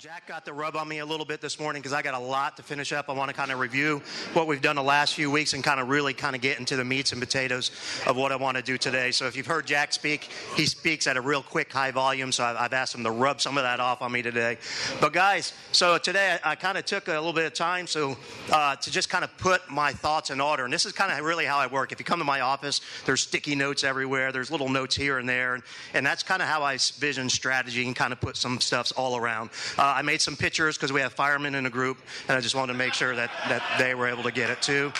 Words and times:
Jack 0.00 0.26
got 0.26 0.46
the 0.46 0.52
rub 0.54 0.76
on 0.76 0.88
me 0.88 1.00
a 1.00 1.04
little 1.04 1.26
bit 1.26 1.42
this 1.42 1.60
morning 1.60 1.82
because 1.82 1.92
I 1.92 2.00
got 2.00 2.14
a 2.14 2.18
lot 2.18 2.56
to 2.56 2.62
finish 2.62 2.90
up. 2.90 3.10
I 3.10 3.12
want 3.12 3.28
to 3.28 3.36
kind 3.36 3.52
of 3.52 3.58
review 3.58 4.00
what 4.32 4.46
we've 4.46 4.62
done 4.62 4.76
the 4.76 4.82
last 4.82 5.12
few 5.12 5.30
weeks 5.30 5.52
and 5.52 5.62
kind 5.62 5.78
of 5.78 5.90
really 5.90 6.14
kind 6.14 6.34
of 6.34 6.40
get 6.40 6.58
into 6.58 6.74
the 6.74 6.86
meats 6.86 7.12
and 7.12 7.20
potatoes 7.20 7.70
of 8.06 8.16
what 8.16 8.32
I 8.32 8.36
want 8.36 8.56
to 8.56 8.62
do 8.62 8.78
today. 8.78 9.10
So 9.10 9.26
if 9.26 9.36
you've 9.36 9.46
heard 9.46 9.66
Jack 9.66 9.92
speak, 9.92 10.30
he 10.56 10.64
speaks 10.64 11.06
at 11.06 11.18
a 11.18 11.20
real 11.20 11.42
quick, 11.42 11.70
high 11.70 11.90
volume. 11.90 12.32
So 12.32 12.44
I've 12.44 12.72
asked 12.72 12.94
him 12.94 13.04
to 13.04 13.10
rub 13.10 13.42
some 13.42 13.58
of 13.58 13.64
that 13.64 13.78
off 13.78 14.00
on 14.00 14.10
me 14.10 14.22
today. 14.22 14.56
But 15.02 15.12
guys, 15.12 15.52
so 15.70 15.98
today 15.98 16.38
I, 16.42 16.54
kind 16.54 16.78
of 16.78 16.86
took 16.86 17.08
a 17.08 17.12
little 17.12 17.34
bit 17.34 17.44
of 17.44 17.52
time 17.52 17.86
so 17.86 18.16
uh, 18.50 18.76
to 18.76 18.90
just 18.90 19.10
kind 19.10 19.22
of 19.22 19.36
put 19.36 19.70
my 19.70 19.92
thoughts 19.92 20.30
in 20.30 20.40
order. 20.40 20.64
And 20.64 20.72
this 20.72 20.86
is 20.86 20.92
kind 20.92 21.12
of 21.12 21.22
really 21.22 21.44
how 21.44 21.58
I 21.58 21.66
work. 21.66 21.92
If 21.92 21.98
you 21.98 22.06
come 22.06 22.20
to 22.20 22.24
my 22.24 22.40
office, 22.40 22.80
there's 23.04 23.20
sticky 23.20 23.54
notes 23.54 23.84
everywhere. 23.84 24.32
There's 24.32 24.50
little 24.50 24.70
notes 24.70 24.96
here 24.96 25.18
and 25.18 25.28
there, 25.28 25.52
and, 25.52 25.62
and 25.92 26.06
that's 26.06 26.22
kind 26.22 26.40
of 26.40 26.48
how 26.48 26.62
I 26.62 26.78
vision 26.98 27.28
strategy 27.28 27.86
and 27.86 27.94
kind 27.94 28.14
of 28.14 28.20
put 28.22 28.38
some 28.38 28.60
stuffs 28.60 28.92
all 28.92 29.14
around. 29.14 29.50
Uh, 29.76 29.89
Uh, 29.90 29.94
I 29.94 30.02
made 30.02 30.20
some 30.20 30.36
pictures 30.36 30.76
because 30.76 30.92
we 30.92 31.00
have 31.00 31.12
firemen 31.12 31.56
in 31.56 31.66
a 31.66 31.70
group, 31.70 31.98
and 32.28 32.38
I 32.38 32.40
just 32.40 32.54
wanted 32.54 32.74
to 32.74 32.78
make 32.78 32.94
sure 32.94 33.16
that, 33.16 33.28
that 33.48 33.62
they 33.76 33.96
were 33.96 34.06
able 34.06 34.22
to 34.22 34.30
get 34.30 34.48
it 34.48 34.62
too. 34.62 34.92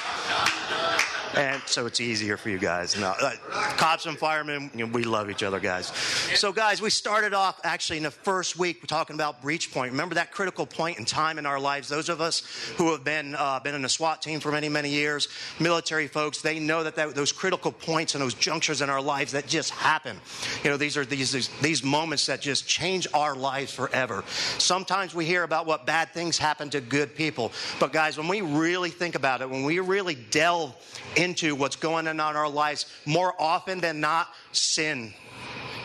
And 1.36 1.62
so 1.66 1.86
it's 1.86 2.00
easier 2.00 2.36
for 2.36 2.50
you 2.50 2.58
guys. 2.58 2.98
No, 2.98 3.14
uh, 3.20 3.32
cops 3.76 4.06
and 4.06 4.18
firemen, 4.18 4.70
you 4.74 4.86
know, 4.86 4.92
we 4.92 5.04
love 5.04 5.30
each 5.30 5.42
other, 5.42 5.60
guys. 5.60 5.86
So, 6.34 6.52
guys, 6.52 6.82
we 6.82 6.90
started 6.90 7.34
off 7.34 7.60
actually 7.62 7.98
in 7.98 8.02
the 8.02 8.10
first 8.10 8.58
week 8.58 8.84
talking 8.86 9.14
about 9.14 9.40
breach 9.40 9.72
point. 9.72 9.92
Remember 9.92 10.16
that 10.16 10.32
critical 10.32 10.66
point 10.66 10.98
in 10.98 11.04
time 11.04 11.38
in 11.38 11.46
our 11.46 11.60
lives? 11.60 11.88
Those 11.88 12.08
of 12.08 12.20
us 12.20 12.42
who 12.76 12.90
have 12.90 13.04
been 13.04 13.36
uh, 13.36 13.60
been 13.60 13.74
in 13.74 13.84
a 13.84 13.88
SWAT 13.88 14.22
team 14.22 14.40
for 14.40 14.50
many, 14.50 14.68
many 14.68 14.90
years, 14.90 15.28
military 15.60 16.08
folks, 16.08 16.42
they 16.42 16.58
know 16.58 16.82
that, 16.82 16.96
that 16.96 17.14
those 17.14 17.30
critical 17.30 17.70
points 17.70 18.14
and 18.14 18.22
those 18.22 18.34
junctures 18.34 18.82
in 18.82 18.90
our 18.90 19.00
lives 19.00 19.32
that 19.32 19.46
just 19.46 19.70
happen. 19.70 20.16
You 20.64 20.70
know, 20.70 20.76
these 20.76 20.96
are 20.96 21.04
these, 21.04 21.30
these 21.30 21.48
these 21.60 21.84
moments 21.84 22.26
that 22.26 22.40
just 22.40 22.66
change 22.66 23.06
our 23.14 23.36
lives 23.36 23.72
forever. 23.72 24.24
Sometimes 24.58 25.14
we 25.14 25.24
hear 25.24 25.44
about 25.44 25.66
what 25.66 25.86
bad 25.86 26.12
things 26.12 26.38
happen 26.38 26.70
to 26.70 26.80
good 26.80 27.14
people, 27.14 27.52
but 27.78 27.92
guys, 27.92 28.18
when 28.18 28.26
we 28.26 28.40
really 28.40 28.90
think 28.90 29.14
about 29.14 29.42
it, 29.42 29.48
when 29.48 29.64
we 29.64 29.78
really 29.78 30.16
delve 30.30 30.74
into 31.20 31.54
what's 31.54 31.76
going 31.76 32.08
on 32.08 32.16
in 32.16 32.20
our 32.20 32.48
lives, 32.48 32.86
more 33.06 33.34
often 33.38 33.80
than 33.80 34.00
not, 34.00 34.28
sin 34.52 35.12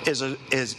is 0.08 0.22
a, 0.22 0.38
is 0.52 0.76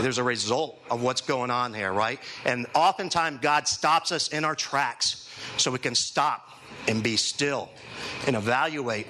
there's 0.00 0.18
a 0.18 0.22
result 0.22 0.80
of 0.90 1.02
what's 1.02 1.20
going 1.20 1.50
on 1.50 1.74
here, 1.74 1.92
right? 1.92 2.20
And 2.44 2.66
oftentimes 2.74 3.38
God 3.40 3.68
stops 3.68 4.12
us 4.12 4.28
in 4.28 4.44
our 4.44 4.54
tracks 4.54 5.28
so 5.56 5.70
we 5.70 5.78
can 5.78 5.94
stop 5.94 6.48
and 6.86 7.02
be 7.02 7.16
still 7.16 7.68
and 8.26 8.36
evaluate 8.36 9.06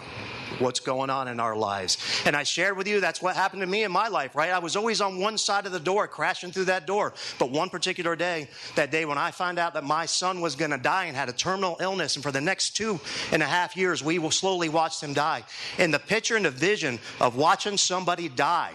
what's 0.58 0.80
going 0.80 1.10
on 1.10 1.28
in 1.28 1.40
our 1.40 1.56
lives. 1.56 1.98
And 2.24 2.34
I 2.34 2.42
shared 2.42 2.76
with 2.76 2.88
you 2.88 3.00
that's 3.00 3.22
what 3.22 3.36
happened 3.36 3.62
to 3.62 3.66
me 3.66 3.84
in 3.84 3.92
my 3.92 4.08
life, 4.08 4.34
right? 4.34 4.50
I 4.50 4.58
was 4.58 4.76
always 4.76 5.00
on 5.00 5.18
one 5.18 5.38
side 5.38 5.66
of 5.66 5.72
the 5.72 5.80
door, 5.80 6.08
crashing 6.08 6.52
through 6.52 6.66
that 6.66 6.86
door. 6.86 7.14
But 7.38 7.50
one 7.50 7.70
particular 7.70 8.16
day, 8.16 8.48
that 8.74 8.90
day 8.90 9.04
when 9.04 9.18
I 9.18 9.30
found 9.30 9.58
out 9.58 9.74
that 9.74 9.84
my 9.84 10.06
son 10.06 10.40
was 10.40 10.56
going 10.56 10.70
to 10.70 10.78
die 10.78 11.06
and 11.06 11.16
had 11.16 11.28
a 11.28 11.32
terminal 11.32 11.76
illness, 11.80 12.16
and 12.16 12.22
for 12.22 12.32
the 12.32 12.40
next 12.40 12.76
two 12.76 13.00
and 13.32 13.42
a 13.42 13.46
half 13.46 13.76
years, 13.76 14.02
we 14.02 14.18
will 14.18 14.30
slowly 14.30 14.68
watch 14.68 15.02
him 15.02 15.14
die. 15.14 15.44
And 15.78 15.92
the 15.92 15.98
picture 15.98 16.36
and 16.36 16.44
the 16.44 16.50
vision 16.50 16.98
of 17.20 17.36
watching 17.36 17.76
somebody 17.76 18.28
die 18.28 18.72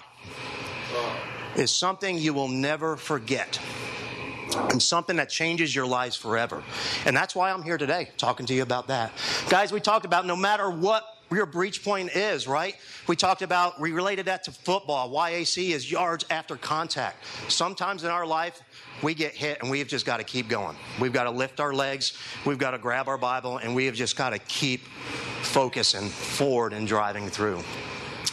is 1.56 1.72
something 1.72 2.18
you 2.18 2.34
will 2.34 2.48
never 2.48 2.96
forget 2.98 3.60
and 4.56 4.82
something 4.82 5.16
that 5.18 5.30
changes 5.30 5.76
your 5.76 5.86
lives 5.86 6.16
forever. 6.16 6.64
And 7.06 7.16
that's 7.16 7.36
why 7.36 7.52
I'm 7.52 7.64
here 7.64 7.78
today 7.78 8.10
talking 8.18 8.46
to 8.48 8.54
you 8.54 8.62
about 8.62 8.88
that. 8.88 9.12
Guys, 9.50 9.72
we 9.72 9.80
talked 9.80 10.06
about 10.06 10.26
no 10.26 10.36
matter 10.36 10.70
what 10.70 11.06
your 11.36 11.46
breach 11.46 11.84
point 11.84 12.16
is, 12.16 12.48
right? 12.48 12.76
We 13.08 13.16
talked 13.16 13.42
about, 13.42 13.80
we 13.80 13.92
related 13.92 14.26
that 14.28 14.44
to 14.46 14.52
football. 14.52 15.12
YAC 15.12 15.72
is 15.72 15.92
yards 15.92 16.26
after 16.30 16.56
contact. 16.56 17.26
Sometimes 17.50 18.04
in 18.04 18.10
our 18.10 18.26
life, 18.26 18.62
we 19.02 19.14
get 19.14 19.34
hit 19.34 19.62
and 19.62 19.70
we've 19.70 19.88
just 19.88 20.06
got 20.06 20.18
to 20.18 20.24
keep 20.24 20.48
going. 20.48 20.76
We've 21.00 21.14
got 21.14 21.24
to 21.26 21.32
lift 21.32 21.60
our 21.60 21.74
legs, 21.74 22.18
we've 22.46 22.58
got 22.58 22.72
to 22.72 22.78
grab 22.78 23.08
our 23.08 23.18
Bible, 23.18 23.58
and 23.58 23.76
we 23.76 23.86
have 23.86 23.96
just 23.96 24.16
got 24.16 24.32
to 24.32 24.40
keep 24.40 24.82
focusing 25.42 26.10
forward 26.10 26.74
and 26.74 26.88
driving 26.88 27.30
through. 27.30 27.62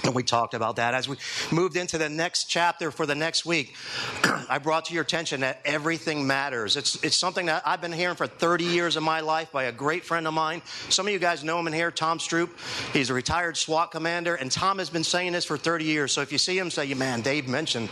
And 0.05 0.15
we 0.15 0.23
talked 0.23 0.55
about 0.55 0.77
that. 0.77 0.95
As 0.95 1.09
we 1.09 1.17
moved 1.51 1.77
into 1.77 1.99
the 1.99 2.09
next 2.09 2.45
chapter 2.45 2.91
for 2.91 3.07
the 3.07 3.15
next 3.15 3.45
week, 3.45 3.75
I 4.25 4.59
brought 4.59 4.87
to 4.87 4.95
your 4.95 5.03
attention 5.03 5.41
that 5.41 5.61
everything 5.65 6.27
matters. 6.27 6.77
It's, 6.77 7.03
it's 7.05 7.17
something 7.17 7.47
that 7.47 7.63
I've 7.67 7.81
been 7.81 7.93
hearing 7.93 8.17
for 8.17 8.27
30 8.27 8.65
years 8.65 8.97
of 8.97 9.03
my 9.03 9.21
life 9.21 9.53
by 9.53 9.65
a 9.65 9.73
great 9.73 10.05
friend 10.05 10.27
of 10.27 10.35
mine. 10.35 10.63
Some 10.89 11.07
of 11.07 11.13
you 11.13 11.19
guys 11.19 11.45
know 11.45 11.59
him 11.59 11.67
in 11.67 11.73
here, 11.73 11.91
Tom 11.91 12.19
Stroop. 12.19 12.51
He's 12.93 13.11
a 13.11 13.15
retired 13.15 13.57
SWAT 13.57 13.91
commander, 13.91 14.35
and 14.35 14.51
Tom 14.51 14.79
has 14.79 14.91
been 14.91 15.05
saying 15.05 15.33
this 15.33 15.45
for 15.45 15.57
30 15.57 15.85
years. 15.85 16.13
So 16.13 16.23
if 16.23 16.33
you 16.33 16.39
see 16.39 16.59
him, 16.59 16.71
say, 16.71 16.93
man, 16.95 17.21
Dave 17.21 17.47
mentioned 17.49 17.89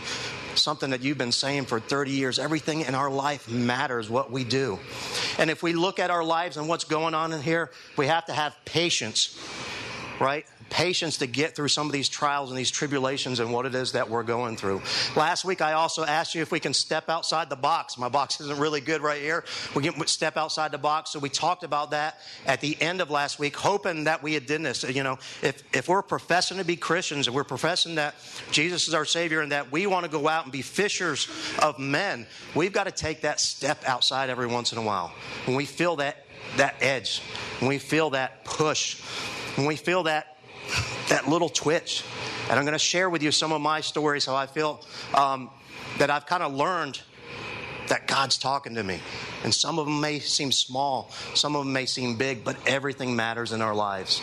something 0.55 0.89
that 0.89 1.01
you've 1.01 1.17
been 1.17 1.31
saying 1.31 1.65
for 1.65 1.79
30 1.79 2.11
years. 2.11 2.39
Everything 2.39 2.81
in 2.81 2.95
our 2.95 3.09
life 3.09 3.49
matters, 3.49 4.09
what 4.09 4.31
we 4.31 4.43
do. 4.43 4.79
And 5.37 5.49
if 5.49 5.63
we 5.63 5.73
look 5.73 5.99
at 5.99 6.09
our 6.09 6.23
lives 6.23 6.57
and 6.57 6.67
what's 6.67 6.83
going 6.83 7.13
on 7.13 7.31
in 7.33 7.41
here, 7.41 7.71
we 7.97 8.07
have 8.07 8.25
to 8.25 8.33
have 8.33 8.55
patience, 8.65 9.39
right? 10.19 10.45
Patience 10.69 11.17
to 11.17 11.27
get 11.27 11.55
through 11.55 11.67
some 11.67 11.87
of 11.87 11.93
these 11.93 12.09
trials 12.09 12.49
and 12.49 12.57
these 12.57 12.71
tribulations 12.71 13.39
and 13.39 13.51
what 13.51 13.65
it 13.65 13.75
is 13.75 13.93
that 13.93 14.09
we're 14.09 14.23
going 14.23 14.55
through. 14.55 14.81
Last 15.15 15.45
week, 15.45 15.61
I 15.61 15.73
also 15.73 16.05
asked 16.05 16.35
you 16.35 16.41
if 16.41 16.51
we 16.51 16.59
can 16.59 16.73
step 16.73 17.09
outside 17.09 17.49
the 17.49 17.55
box. 17.55 17.97
My 17.97 18.09
box 18.09 18.39
isn't 18.41 18.59
really 18.59 18.81
good 18.81 19.01
right 19.01 19.21
here. 19.21 19.43
We 19.75 19.83
can 19.83 20.05
step 20.07 20.37
outside 20.37 20.71
the 20.71 20.77
box. 20.77 21.11
So 21.11 21.19
we 21.19 21.29
talked 21.29 21.63
about 21.63 21.91
that 21.91 22.19
at 22.45 22.61
the 22.61 22.79
end 22.81 23.01
of 23.01 23.09
last 23.09 23.39
week, 23.39 23.55
hoping 23.55 24.05
that 24.05 24.23
we 24.23 24.33
had 24.33 24.45
done 24.45 24.63
this. 24.63 24.83
You 24.83 25.03
know, 25.03 25.19
if, 25.41 25.63
if 25.73 25.87
we're 25.87 26.01
professing 26.01 26.57
to 26.57 26.65
be 26.65 26.75
Christians 26.75 27.27
and 27.27 27.35
we're 27.35 27.43
professing 27.43 27.95
that 27.95 28.15
Jesus 28.51 28.87
is 28.87 28.93
our 28.93 29.05
Savior 29.05 29.41
and 29.41 29.51
that 29.51 29.71
we 29.71 29.87
want 29.87 30.05
to 30.05 30.11
go 30.11 30.27
out 30.27 30.43
and 30.43 30.51
be 30.51 30.61
fishers 30.61 31.27
of 31.61 31.79
men, 31.79 32.25
we've 32.55 32.73
got 32.73 32.85
to 32.85 32.91
take 32.91 33.21
that 33.21 33.39
step 33.39 33.83
outside 33.85 34.29
every 34.29 34.47
once 34.47 34.71
in 34.71 34.77
a 34.77 34.81
while. 34.81 35.11
When 35.45 35.55
we 35.55 35.65
feel 35.65 35.97
that, 35.97 36.25
that 36.57 36.75
edge, 36.81 37.21
when 37.59 37.69
we 37.69 37.77
feel 37.77 38.11
that 38.11 38.43
push, 38.45 38.99
when 39.55 39.67
we 39.67 39.75
feel 39.75 40.03
that 40.03 40.38
that 41.09 41.27
little 41.27 41.49
twitch. 41.49 42.03
And 42.49 42.57
I'm 42.57 42.65
going 42.65 42.73
to 42.73 42.79
share 42.79 43.09
with 43.09 43.21
you 43.21 43.31
some 43.31 43.51
of 43.51 43.61
my 43.61 43.81
stories, 43.81 44.25
how 44.25 44.35
I 44.35 44.47
feel 44.47 44.81
um, 45.13 45.49
that 45.97 46.09
I've 46.09 46.25
kind 46.25 46.43
of 46.43 46.53
learned 46.53 47.01
that 47.87 48.07
God's 48.07 48.37
talking 48.37 48.75
to 48.75 48.83
me. 48.83 48.99
And 49.43 49.53
some 49.53 49.79
of 49.79 49.85
them 49.85 49.99
may 49.99 50.19
seem 50.19 50.51
small, 50.51 51.11
some 51.33 51.55
of 51.55 51.65
them 51.65 51.73
may 51.73 51.85
seem 51.85 52.15
big, 52.15 52.43
but 52.43 52.57
everything 52.67 53.15
matters 53.15 53.51
in 53.51 53.61
our 53.61 53.75
lives. 53.75 54.21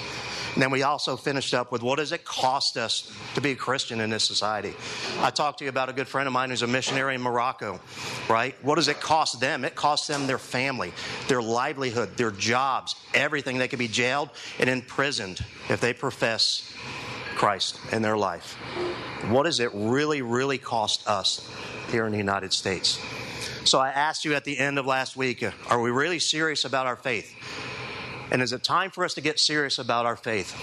And 0.56 0.62
then 0.62 0.70
we 0.70 0.84
also 0.84 1.18
finished 1.18 1.52
up 1.52 1.70
with 1.70 1.82
what 1.82 1.98
does 1.98 2.12
it 2.12 2.24
cost 2.24 2.78
us 2.78 3.12
to 3.34 3.42
be 3.42 3.50
a 3.50 3.54
Christian 3.54 4.00
in 4.00 4.08
this 4.08 4.24
society? 4.24 4.72
I 5.20 5.28
talked 5.28 5.58
to 5.58 5.64
you 5.64 5.68
about 5.68 5.90
a 5.90 5.92
good 5.92 6.08
friend 6.08 6.26
of 6.26 6.32
mine 6.32 6.48
who's 6.48 6.62
a 6.62 6.66
missionary 6.66 7.14
in 7.14 7.20
Morocco, 7.20 7.78
right? 8.26 8.54
What 8.62 8.76
does 8.76 8.88
it 8.88 8.98
cost 8.98 9.38
them? 9.38 9.66
It 9.66 9.74
costs 9.74 10.06
them 10.06 10.26
their 10.26 10.38
family, 10.38 10.94
their 11.28 11.42
livelihood, 11.42 12.16
their 12.16 12.30
jobs, 12.30 12.94
everything. 13.12 13.58
They 13.58 13.68
could 13.68 13.78
be 13.78 13.86
jailed 13.86 14.30
and 14.58 14.70
imprisoned 14.70 15.44
if 15.68 15.82
they 15.82 15.92
profess 15.92 16.72
Christ 17.34 17.78
in 17.92 18.00
their 18.00 18.16
life. 18.16 18.54
What 19.28 19.42
does 19.42 19.60
it 19.60 19.68
really, 19.74 20.22
really 20.22 20.56
cost 20.56 21.06
us 21.06 21.46
here 21.90 22.06
in 22.06 22.12
the 22.12 22.18
United 22.18 22.54
States? 22.54 22.98
So 23.64 23.78
I 23.78 23.90
asked 23.90 24.24
you 24.24 24.32
at 24.32 24.44
the 24.44 24.56
end 24.58 24.78
of 24.78 24.86
last 24.86 25.18
week 25.18 25.42
uh, 25.42 25.50
are 25.68 25.82
we 25.82 25.90
really 25.90 26.18
serious 26.18 26.64
about 26.64 26.86
our 26.86 26.96
faith? 26.96 27.30
And 28.30 28.42
is 28.42 28.52
it 28.52 28.62
time 28.62 28.90
for 28.90 29.04
us 29.04 29.14
to 29.14 29.20
get 29.20 29.38
serious 29.38 29.78
about 29.78 30.06
our 30.06 30.16
faith? 30.16 30.54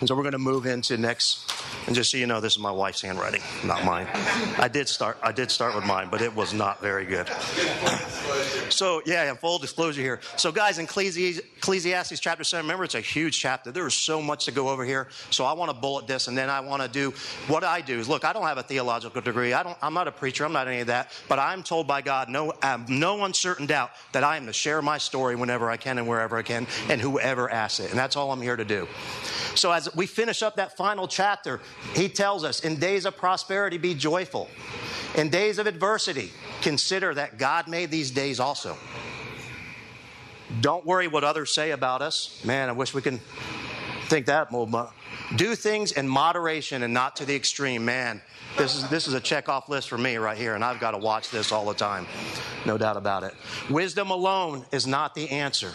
And 0.00 0.08
so 0.08 0.14
we're 0.14 0.22
going 0.22 0.32
to 0.32 0.38
move 0.38 0.66
into 0.66 0.96
next 0.96 1.48
and 1.88 1.96
just 1.96 2.10
so 2.10 2.18
you 2.18 2.26
know, 2.26 2.38
this 2.38 2.52
is 2.52 2.58
my 2.58 2.70
wife's 2.70 3.00
handwriting, 3.00 3.40
not 3.64 3.82
mine. 3.82 4.06
I 4.58 4.68
did 4.68 4.88
start. 4.88 5.16
I 5.22 5.32
did 5.32 5.50
start 5.50 5.74
with 5.74 5.86
mine, 5.86 6.08
but 6.10 6.20
it 6.20 6.36
was 6.36 6.52
not 6.52 6.82
very 6.82 7.06
good. 7.06 7.26
So 8.70 9.02
yeah, 9.06 9.34
full 9.34 9.58
disclosure 9.58 10.02
here. 10.02 10.20
So 10.36 10.52
guys, 10.52 10.78
in 10.78 10.84
Ecclesiastes 10.84 12.20
chapter 12.20 12.44
seven, 12.44 12.66
remember 12.66 12.84
it's 12.84 12.94
a 12.94 13.00
huge 13.00 13.38
chapter. 13.38 13.70
There 13.70 13.86
is 13.86 13.94
so 13.94 14.20
much 14.20 14.44
to 14.46 14.52
go 14.52 14.68
over 14.68 14.84
here. 14.84 15.08
So 15.30 15.44
I 15.44 15.52
want 15.52 15.70
to 15.70 15.76
bullet 15.76 16.06
this, 16.06 16.28
and 16.28 16.36
then 16.36 16.50
I 16.50 16.60
want 16.60 16.82
to 16.82 16.88
do 16.88 17.12
what 17.46 17.64
I 17.64 17.80
do. 17.80 17.98
Is 17.98 18.08
look, 18.08 18.24
I 18.24 18.32
don't 18.32 18.44
have 18.44 18.58
a 18.58 18.62
theological 18.62 19.20
degree. 19.20 19.52
I 19.52 19.62
don't. 19.62 19.76
I'm 19.82 19.94
not 19.94 20.08
a 20.08 20.12
preacher. 20.12 20.44
I'm 20.44 20.52
not 20.52 20.68
any 20.68 20.80
of 20.80 20.86
that. 20.88 21.12
But 21.28 21.38
I'm 21.38 21.62
told 21.62 21.86
by 21.86 22.02
God, 22.02 22.28
no, 22.28 22.52
have 22.62 22.88
no 22.88 23.24
uncertain 23.24 23.66
doubt 23.66 23.90
that 24.12 24.24
I 24.24 24.36
am 24.36 24.46
to 24.46 24.52
share 24.52 24.82
my 24.82 24.98
story 24.98 25.36
whenever 25.36 25.70
I 25.70 25.76
can 25.76 25.98
and 25.98 26.08
wherever 26.08 26.36
I 26.36 26.42
can, 26.42 26.66
and 26.88 27.00
whoever 27.00 27.50
asks 27.50 27.80
it. 27.80 27.90
And 27.90 27.98
that's 27.98 28.16
all 28.16 28.32
I'm 28.32 28.42
here 28.42 28.56
to 28.56 28.64
do. 28.64 28.86
So 29.54 29.72
as 29.72 29.94
we 29.94 30.06
finish 30.06 30.42
up 30.42 30.56
that 30.56 30.76
final 30.76 31.08
chapter, 31.08 31.60
he 31.94 32.08
tells 32.08 32.44
us 32.44 32.60
in 32.60 32.76
days 32.76 33.06
of 33.06 33.16
prosperity, 33.16 33.78
be 33.78 33.94
joyful. 33.94 34.48
In 35.16 35.30
days 35.30 35.58
of 35.58 35.66
adversity, 35.66 36.30
consider 36.62 37.14
that 37.14 37.38
God 37.38 37.68
made 37.68 37.90
these 37.90 38.10
days 38.10 38.40
also. 38.40 38.76
Don't 40.60 40.84
worry 40.84 41.08
what 41.08 41.24
others 41.24 41.50
say 41.50 41.72
about 41.72 42.02
us. 42.02 42.42
Man, 42.44 42.68
I 42.68 42.72
wish 42.72 42.94
we 42.94 43.02
can 43.02 43.20
think 44.06 44.26
that 44.26 44.50
more. 44.50 44.90
Do 45.36 45.54
things 45.54 45.92
in 45.92 46.08
moderation 46.08 46.82
and 46.82 46.94
not 46.94 47.16
to 47.16 47.26
the 47.26 47.36
extreme. 47.36 47.84
Man, 47.84 48.22
this 48.56 48.74
is, 48.74 48.88
this 48.88 49.06
is 49.06 49.14
a 49.14 49.20
check 49.20 49.48
off 49.48 49.68
list 49.68 49.88
for 49.88 49.98
me 49.98 50.16
right 50.16 50.38
here, 50.38 50.54
and 50.54 50.64
I've 50.64 50.80
got 50.80 50.92
to 50.92 50.98
watch 50.98 51.30
this 51.30 51.52
all 51.52 51.66
the 51.66 51.74
time. 51.74 52.06
No 52.64 52.78
doubt 52.78 52.96
about 52.96 53.24
it. 53.24 53.34
Wisdom 53.68 54.10
alone 54.10 54.64
is 54.72 54.86
not 54.86 55.14
the 55.14 55.28
answer. 55.28 55.74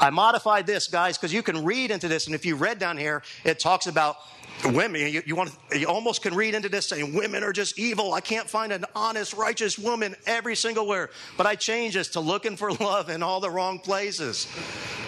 I 0.00 0.10
modified 0.10 0.66
this, 0.66 0.86
guys, 0.86 1.16
because 1.16 1.32
you 1.32 1.42
can 1.42 1.64
read 1.64 1.90
into 1.90 2.06
this, 2.06 2.26
and 2.26 2.34
if 2.34 2.46
you 2.46 2.54
read 2.54 2.78
down 2.78 2.96
here, 2.98 3.22
it 3.44 3.58
talks 3.58 3.86
about 3.86 4.18
women, 4.64 5.00
you, 5.00 5.22
you, 5.24 5.36
want, 5.36 5.50
you 5.74 5.86
almost 5.86 6.22
can 6.22 6.34
read 6.34 6.54
into 6.54 6.68
this 6.68 6.86
saying 6.86 7.14
women 7.14 7.42
are 7.42 7.52
just 7.52 7.78
evil. 7.78 8.14
I 8.14 8.20
can't 8.20 8.48
find 8.48 8.72
an 8.72 8.84
honest, 8.94 9.34
righteous 9.34 9.78
woman 9.78 10.16
every 10.26 10.56
single 10.56 10.86
where. 10.86 11.10
But 11.36 11.46
I 11.46 11.54
change 11.54 11.94
this 11.94 12.08
to 12.08 12.20
looking 12.20 12.56
for 12.56 12.72
love 12.72 13.08
in 13.08 13.22
all 13.22 13.40
the 13.40 13.50
wrong 13.50 13.78
places, 13.78 14.46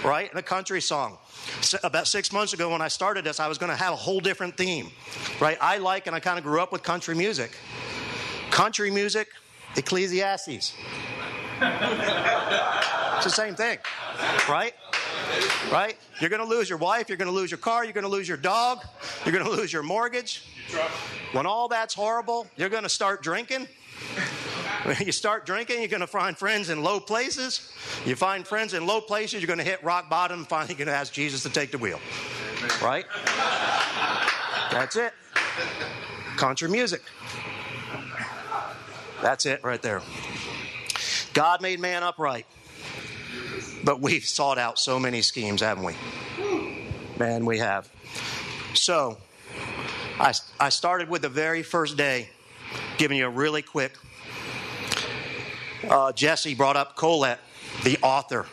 right? 0.04 0.30
In 0.30 0.38
a 0.38 0.42
country 0.42 0.80
song. 0.80 1.18
So 1.62 1.78
about 1.82 2.06
six 2.06 2.32
months 2.32 2.52
ago, 2.52 2.70
when 2.70 2.82
I 2.82 2.88
started 2.88 3.24
this, 3.24 3.40
I 3.40 3.48
was 3.48 3.58
going 3.58 3.70
to 3.70 3.76
have 3.76 3.92
a 3.92 3.96
whole 3.96 4.20
different 4.20 4.56
theme, 4.56 4.90
right? 5.40 5.58
I 5.60 5.78
like 5.78 6.06
and 6.06 6.14
I 6.14 6.20
kind 6.20 6.38
of 6.38 6.44
grew 6.44 6.60
up 6.60 6.72
with 6.72 6.82
country 6.82 7.14
music. 7.14 7.56
Country 8.50 8.90
music, 8.90 9.28
Ecclesiastes. 9.76 10.74
it's 11.60 13.24
the 13.24 13.30
same 13.30 13.54
thing, 13.54 13.78
right? 14.48 14.74
Right? 15.72 15.96
You're 16.20 16.30
going 16.30 16.42
to 16.42 16.48
lose 16.48 16.68
your 16.68 16.78
wife, 16.78 17.08
you're 17.08 17.18
going 17.18 17.30
to 17.30 17.34
lose 17.34 17.50
your 17.50 17.58
car, 17.58 17.84
you're 17.84 17.92
going 17.92 18.04
to 18.04 18.10
lose 18.10 18.28
your 18.28 18.36
dog, 18.36 18.84
you're 19.24 19.32
going 19.32 19.44
to 19.44 19.50
lose 19.50 19.72
your 19.72 19.82
mortgage. 19.82 20.44
When 21.32 21.46
all 21.46 21.68
that's 21.68 21.94
horrible, 21.94 22.46
you're 22.56 22.68
going 22.68 22.82
to 22.82 22.88
start 22.88 23.22
drinking. 23.22 23.68
When 24.84 24.96
you 25.04 25.12
start 25.12 25.46
drinking, 25.46 25.78
you're 25.78 25.88
going 25.88 26.00
to 26.00 26.06
find 26.06 26.36
friends 26.36 26.70
in 26.70 26.82
low 26.82 27.00
places. 27.00 27.72
You 28.04 28.16
find 28.16 28.46
friends 28.46 28.74
in 28.74 28.86
low 28.86 29.00
places, 29.00 29.40
you're 29.40 29.46
going 29.46 29.58
to 29.58 29.64
hit 29.64 29.82
rock 29.84 30.08
bottom, 30.08 30.44
finally, 30.48 30.74
you're 30.74 30.84
going 30.84 30.94
to 30.94 31.00
ask 31.00 31.12
Jesus 31.12 31.42
to 31.42 31.50
take 31.50 31.70
the 31.70 31.78
wheel. 31.78 32.00
Right? 32.82 33.06
That's 34.70 34.96
it. 34.96 35.12
Country 36.36 36.68
music. 36.68 37.02
That's 39.22 39.46
it 39.46 39.62
right 39.62 39.82
there. 39.82 40.00
God 41.34 41.60
made 41.60 41.80
man 41.80 42.02
upright. 42.02 42.46
But 43.84 44.00
we've 44.00 44.24
sought 44.24 44.58
out 44.58 44.78
so 44.78 44.98
many 44.98 45.22
schemes, 45.22 45.60
haven't 45.60 45.84
we? 45.84 45.94
Man, 47.18 47.44
we 47.44 47.58
have. 47.58 47.90
So, 48.74 49.16
I, 50.18 50.34
I 50.58 50.68
started 50.68 51.08
with 51.08 51.22
the 51.22 51.28
very 51.28 51.62
first 51.62 51.96
day, 51.96 52.28
giving 52.98 53.16
you 53.18 53.26
a 53.26 53.30
really 53.30 53.62
quick. 53.62 53.92
Uh, 55.88 56.12
Jesse 56.12 56.54
brought 56.54 56.76
up 56.76 56.96
Colette, 56.96 57.40
the 57.84 57.98
author, 58.02 58.46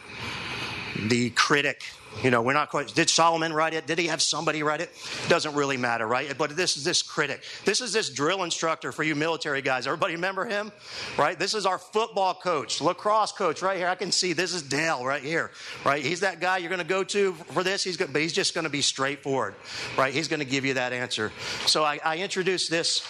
the 1.07 1.29
critic, 1.31 1.83
you 2.23 2.31
know, 2.31 2.41
we're 2.41 2.53
not 2.53 2.69
quite. 2.69 2.93
Did 2.93 3.09
Solomon 3.09 3.53
write 3.53 3.73
it? 3.73 3.85
Did 3.85 3.99
he 3.99 4.07
have 4.07 4.21
somebody 4.21 4.63
write 4.63 4.81
it? 4.81 4.91
Doesn't 5.27 5.53
really 5.53 5.77
matter, 5.77 6.07
right? 6.07 6.35
But 6.37 6.55
this 6.55 6.75
is 6.75 6.83
this 6.83 7.01
critic. 7.01 7.43
This 7.63 7.79
is 7.79 7.93
this 7.93 8.09
drill 8.09 8.43
instructor 8.43 8.91
for 8.91 9.03
you 9.03 9.15
military 9.15 9.61
guys. 9.61 9.85
Everybody 9.85 10.15
remember 10.15 10.45
him, 10.45 10.71
right? 11.17 11.37
This 11.37 11.53
is 11.53 11.65
our 11.65 11.77
football 11.77 12.33
coach, 12.33 12.81
lacrosse 12.81 13.31
coach, 13.31 13.61
right 13.61 13.77
here. 13.77 13.87
I 13.87 13.95
can 13.95 14.11
see 14.11 14.33
this 14.33 14.53
is 14.53 14.63
Dale 14.63 15.05
right 15.05 15.21
here, 15.21 15.51
right? 15.85 16.03
He's 16.03 16.21
that 16.21 16.39
guy 16.39 16.57
you're 16.57 16.69
going 16.69 16.79
to 16.79 16.87
go 16.87 17.03
to 17.03 17.33
for 17.33 17.63
this. 17.63 17.83
He's 17.83 17.97
but 17.97 18.15
he's 18.15 18.33
just 18.33 18.53
going 18.53 18.65
to 18.65 18.69
be 18.69 18.81
straightforward, 18.81 19.53
right? 19.97 20.13
He's 20.13 20.27
going 20.27 20.39
to 20.39 20.45
give 20.45 20.65
you 20.65 20.73
that 20.75 20.93
answer. 20.93 21.31
So 21.65 21.83
I, 21.83 21.99
I 22.03 22.17
introduce 22.17 22.67
this 22.67 23.07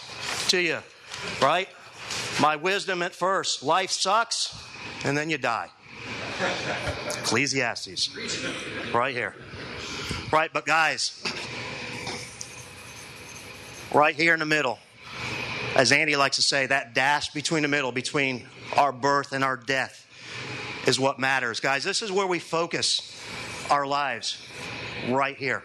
to 0.50 0.60
you, 0.60 0.80
right? 1.42 1.70
My 2.42 2.58
wisdom 2.58 3.02
at 3.02 3.16
first: 3.16 3.64
life 3.64 3.92
sucks, 3.92 4.54
and 5.06 5.18
then 5.18 5.30
you 5.30 5.38
die. 5.38 5.70
Ecclesiastes. 7.28 8.10
Right 8.94 9.14
here. 9.14 9.36
Right, 10.32 10.50
but 10.54 10.66
guys, 10.66 11.22
right 13.94 14.16
here 14.16 14.34
in 14.34 14.40
the 14.40 14.46
middle, 14.46 14.80
as 15.76 15.92
Andy 15.92 16.16
likes 16.16 16.38
to 16.38 16.42
say, 16.42 16.68
that 16.68 16.94
dash 16.94 17.32
between 17.34 17.64
the 17.64 17.68
middle, 17.68 17.92
between 17.92 18.46
our 18.78 18.94
birth 18.94 19.34
and 19.34 19.44
our 19.44 19.58
death, 19.58 20.08
is 20.88 21.02
what 21.02 21.20
matters. 21.20 21.60
Guys, 21.60 21.84
this 21.84 22.02
is 22.02 22.14
where 22.14 22.28
we 22.28 22.40
focus 22.40 23.22
our 23.70 23.86
lives, 23.86 24.42
right 25.10 25.36
here. 25.36 25.64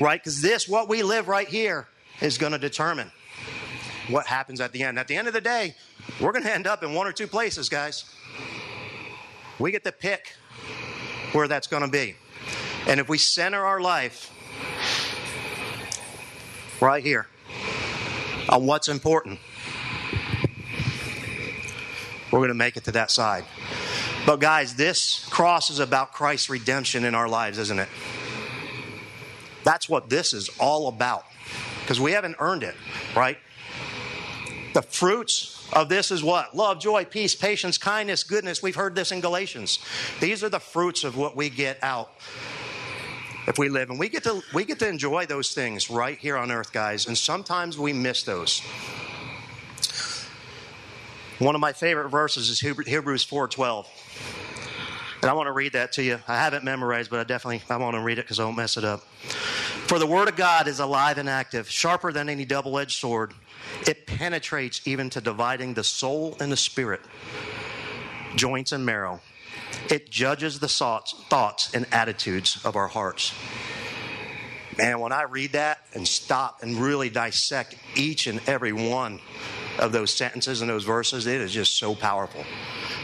Right? 0.00 0.20
Because 0.20 0.42
this, 0.42 0.68
what 0.68 0.88
we 0.88 1.04
live 1.04 1.28
right 1.28 1.46
here, 1.46 1.86
is 2.20 2.36
going 2.36 2.52
to 2.52 2.58
determine 2.58 3.12
what 4.08 4.26
happens 4.26 4.60
at 4.60 4.72
the 4.72 4.82
end. 4.82 4.98
At 4.98 5.06
the 5.06 5.14
end 5.14 5.28
of 5.28 5.34
the 5.34 5.40
day, 5.40 5.76
we're 6.20 6.32
going 6.32 6.44
to 6.44 6.52
end 6.52 6.66
up 6.66 6.82
in 6.82 6.94
one 6.94 7.06
or 7.06 7.12
two 7.12 7.28
places, 7.28 7.68
guys. 7.68 8.12
We 9.58 9.70
get 9.72 9.84
to 9.84 9.92
pick 9.92 10.34
where 11.32 11.48
that's 11.48 11.66
going 11.66 11.82
to 11.82 11.90
be. 11.90 12.16
And 12.86 13.00
if 13.00 13.08
we 13.08 13.18
center 13.18 13.64
our 13.64 13.80
life 13.80 14.30
right 16.80 17.02
here 17.02 17.26
on 18.48 18.66
what's 18.66 18.88
important, 18.88 19.38
we're 22.30 22.40
going 22.40 22.48
to 22.48 22.54
make 22.54 22.76
it 22.76 22.84
to 22.84 22.92
that 22.92 23.10
side. 23.10 23.44
But, 24.26 24.40
guys, 24.40 24.74
this 24.74 25.26
cross 25.30 25.70
is 25.70 25.78
about 25.78 26.12
Christ's 26.12 26.50
redemption 26.50 27.04
in 27.04 27.14
our 27.14 27.28
lives, 27.28 27.58
isn't 27.58 27.78
it? 27.78 27.88
That's 29.64 29.88
what 29.88 30.10
this 30.10 30.34
is 30.34 30.50
all 30.58 30.88
about. 30.88 31.24
Because 31.80 32.00
we 32.00 32.12
haven't 32.12 32.36
earned 32.40 32.62
it, 32.62 32.74
right? 33.16 33.38
The 34.76 34.82
fruits 34.82 35.66
of 35.72 35.88
this 35.88 36.10
is 36.10 36.22
what? 36.22 36.54
Love, 36.54 36.78
joy, 36.80 37.06
peace, 37.06 37.34
patience, 37.34 37.78
kindness, 37.78 38.22
goodness. 38.22 38.62
We've 38.62 38.74
heard 38.74 38.94
this 38.94 39.10
in 39.10 39.22
Galatians. 39.22 39.78
These 40.20 40.44
are 40.44 40.50
the 40.50 40.60
fruits 40.60 41.02
of 41.02 41.16
what 41.16 41.34
we 41.34 41.48
get 41.48 41.78
out 41.82 42.12
if 43.46 43.58
we 43.58 43.70
live. 43.70 43.88
And 43.88 43.98
we 43.98 44.10
get 44.10 44.22
to 44.24 44.42
we 44.52 44.66
get 44.66 44.78
to 44.80 44.86
enjoy 44.86 45.24
those 45.24 45.54
things 45.54 45.88
right 45.88 46.18
here 46.18 46.36
on 46.36 46.50
earth, 46.52 46.74
guys. 46.74 47.06
And 47.06 47.16
sometimes 47.16 47.78
we 47.78 47.94
miss 47.94 48.22
those. 48.24 48.60
One 51.38 51.54
of 51.54 51.60
my 51.62 51.72
favorite 51.72 52.10
verses 52.10 52.50
is 52.50 52.60
Hebrews 52.60 53.24
4:12. 53.24 53.86
And 55.22 55.30
I 55.30 55.32
want 55.32 55.46
to 55.46 55.52
read 55.52 55.72
that 55.72 55.92
to 55.92 56.02
you. 56.02 56.18
I 56.28 56.36
haven't 56.36 56.64
memorized, 56.64 57.10
but 57.10 57.18
I 57.18 57.24
definitely 57.24 57.62
I 57.70 57.78
want 57.78 57.94
to 57.96 58.02
read 58.02 58.18
it 58.18 58.26
because 58.26 58.40
I 58.40 58.44
won't 58.44 58.58
mess 58.58 58.76
it 58.76 58.84
up. 58.84 59.00
For 59.86 59.98
the 59.98 60.06
word 60.06 60.28
of 60.28 60.36
God 60.36 60.68
is 60.68 60.80
alive 60.80 61.16
and 61.16 61.30
active, 61.30 61.70
sharper 61.70 62.12
than 62.12 62.28
any 62.28 62.44
double-edged 62.44 62.98
sword 62.98 63.32
it 63.86 64.06
penetrates 64.06 64.86
even 64.86 65.10
to 65.10 65.20
dividing 65.20 65.74
the 65.74 65.84
soul 65.84 66.36
and 66.40 66.50
the 66.50 66.56
spirit, 66.56 67.00
joints 68.34 68.72
and 68.72 68.84
marrow. 68.84 69.20
It 69.90 70.10
judges 70.10 70.58
the 70.58 70.68
thoughts, 70.68 71.74
and 71.74 71.86
attitudes 71.92 72.64
of 72.64 72.76
our 72.76 72.88
hearts. 72.88 73.32
Man, 74.78 75.00
when 75.00 75.12
I 75.12 75.22
read 75.22 75.52
that 75.52 75.78
and 75.94 76.06
stop 76.06 76.62
and 76.62 76.76
really 76.76 77.08
dissect 77.08 77.76
each 77.94 78.26
and 78.26 78.40
every 78.46 78.72
one 78.72 79.20
of 79.78 79.92
those 79.92 80.12
sentences 80.12 80.60
and 80.60 80.68
those 80.68 80.84
verses, 80.84 81.26
it 81.26 81.40
is 81.40 81.52
just 81.52 81.76
so 81.76 81.94
powerful. 81.94 82.44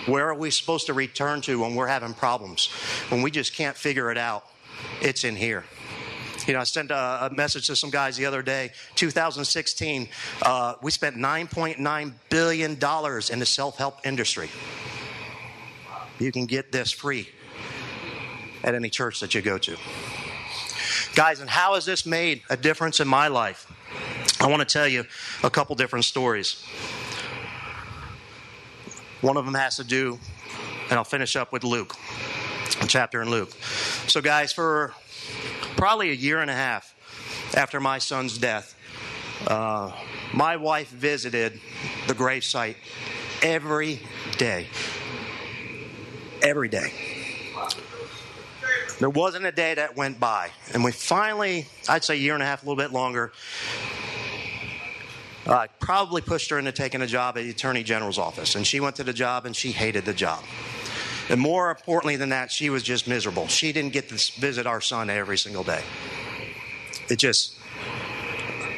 Where 0.07 0.29
are 0.29 0.35
we 0.35 0.51
supposed 0.51 0.87
to 0.87 0.93
return 0.93 1.41
to 1.43 1.61
when 1.61 1.75
we're 1.75 1.87
having 1.87 2.13
problems? 2.13 2.69
When 3.09 3.23
we 3.23 3.31
just 3.31 3.55
can't 3.55 3.77
figure 3.77 4.11
it 4.11 4.19
out? 4.19 4.45
It's 5.01 5.25
in 5.25 5.37
here. 5.37 5.65
You 6.47 6.55
know, 6.55 6.61
I 6.61 6.65
sent 6.65 6.91
a, 6.91 7.27
a 7.27 7.31
message 7.31 7.67
to 7.69 7.77
some 7.77 7.91
guys 7.91 8.17
the 8.17 8.27
other 8.27 8.43
day. 8.43 8.73
2016, 8.97 10.09
uh, 10.43 10.75
we 10.83 10.91
spent 10.91 11.17
9.9 11.17 12.13
billion 12.31 12.79
dollars 12.79 13.31
in 13.31 13.39
the 13.39 13.47
self-help 13.47 14.05
industry. 14.05 14.49
You 16.19 16.33
can 16.33 16.47
get 16.47 16.73
this 16.73 16.91
free 16.91 17.29
at 18.65 18.75
any 18.75 18.91
church 18.91 19.21
that 19.21 19.35
you 19.35 19.43
go 19.43 19.59
to. 19.59 19.77
Guys, 21.15 21.41
and 21.41 21.51
how 21.51 21.75
has 21.75 21.85
this 21.85 22.07
made 22.07 22.43
a 22.51 22.57
difference 22.57 22.99
in 23.01 23.07
my 23.07 23.29
life? 23.29 23.71
I 24.41 24.47
want 24.49 24.67
to 24.67 24.73
tell 24.73 24.89
you 24.89 25.05
a 25.45 25.51
couple 25.51 25.77
different 25.77 26.05
stories. 26.05 26.65
One 29.21 29.37
of 29.37 29.45
them 29.45 29.55
has 29.55 29.77
to 29.77 29.85
do, 29.85 30.19
and 30.91 30.99
I'll 30.99 31.05
finish 31.05 31.37
up 31.37 31.53
with 31.53 31.63
Luke, 31.63 31.95
a 32.81 32.87
chapter 32.87 33.23
in 33.23 33.31
Luke. 33.31 33.53
So, 34.09 34.21
guys, 34.21 34.53
for 34.53 34.95
probably 35.77 36.11
a 36.11 36.15
year 36.15 36.41
and 36.41 36.51
a 36.51 36.55
half 36.55 36.95
after 37.57 37.81
my 37.81 37.99
son's 37.99 38.39
death, 38.39 38.75
uh, 39.47 39.93
my 40.33 40.57
wife 40.57 40.89
visited 40.89 41.61
the 42.07 42.15
gravesite 42.15 42.77
every 43.43 44.01
day. 44.39 44.67
Every 46.43 46.69
day. 46.69 46.93
There 48.99 49.11
wasn't 49.11 49.47
a 49.47 49.53
day 49.53 49.75
that 49.75 49.97
went 49.97 50.21
by. 50.21 50.51
And 50.73 50.85
we 50.85 50.93
finally, 50.93 51.67
I'd 51.89 52.05
say 52.05 52.15
a 52.15 52.19
year 52.19 52.35
and 52.35 52.43
a 52.43 52.47
half, 52.47 52.63
a 52.63 52.67
little 52.67 52.83
bit 52.83 52.93
longer, 52.93 53.33
I 55.45 55.51
uh, 55.51 55.67
probably 55.81 56.23
pushed 56.23 56.51
her 56.51 56.59
into 56.59 56.71
taking 56.71 57.03
a 57.03 57.07
job 57.07 57.37
at 57.37 57.43
the 57.43 57.51
Attorney 57.51 57.83
General's 57.83 58.19
office. 58.19 58.55
And 58.55 58.65
she 58.65 58.79
went 58.79 58.95
to 58.97 59.05
the 59.05 59.13
job 59.13 59.45
and 59.45 59.57
she 59.57 59.73
hated 59.73 60.05
the 60.05 60.15
job. 60.15 60.45
And 61.29 61.41
more 61.41 61.71
importantly 61.71 62.17
than 62.17 62.31
that, 62.31 62.51
she 62.51 62.71
was 62.71 62.83
just 62.83 63.07
miserable. 63.07 63.47
She 63.47 63.73
didn't 63.73 63.93
get 63.93 64.09
to 64.09 64.41
visit 64.41 64.67
our 64.67 64.81
son 64.81 65.09
every 65.11 65.39
single 65.39 65.63
day. 65.65 65.83
It 67.09 67.17
just, 67.17 67.57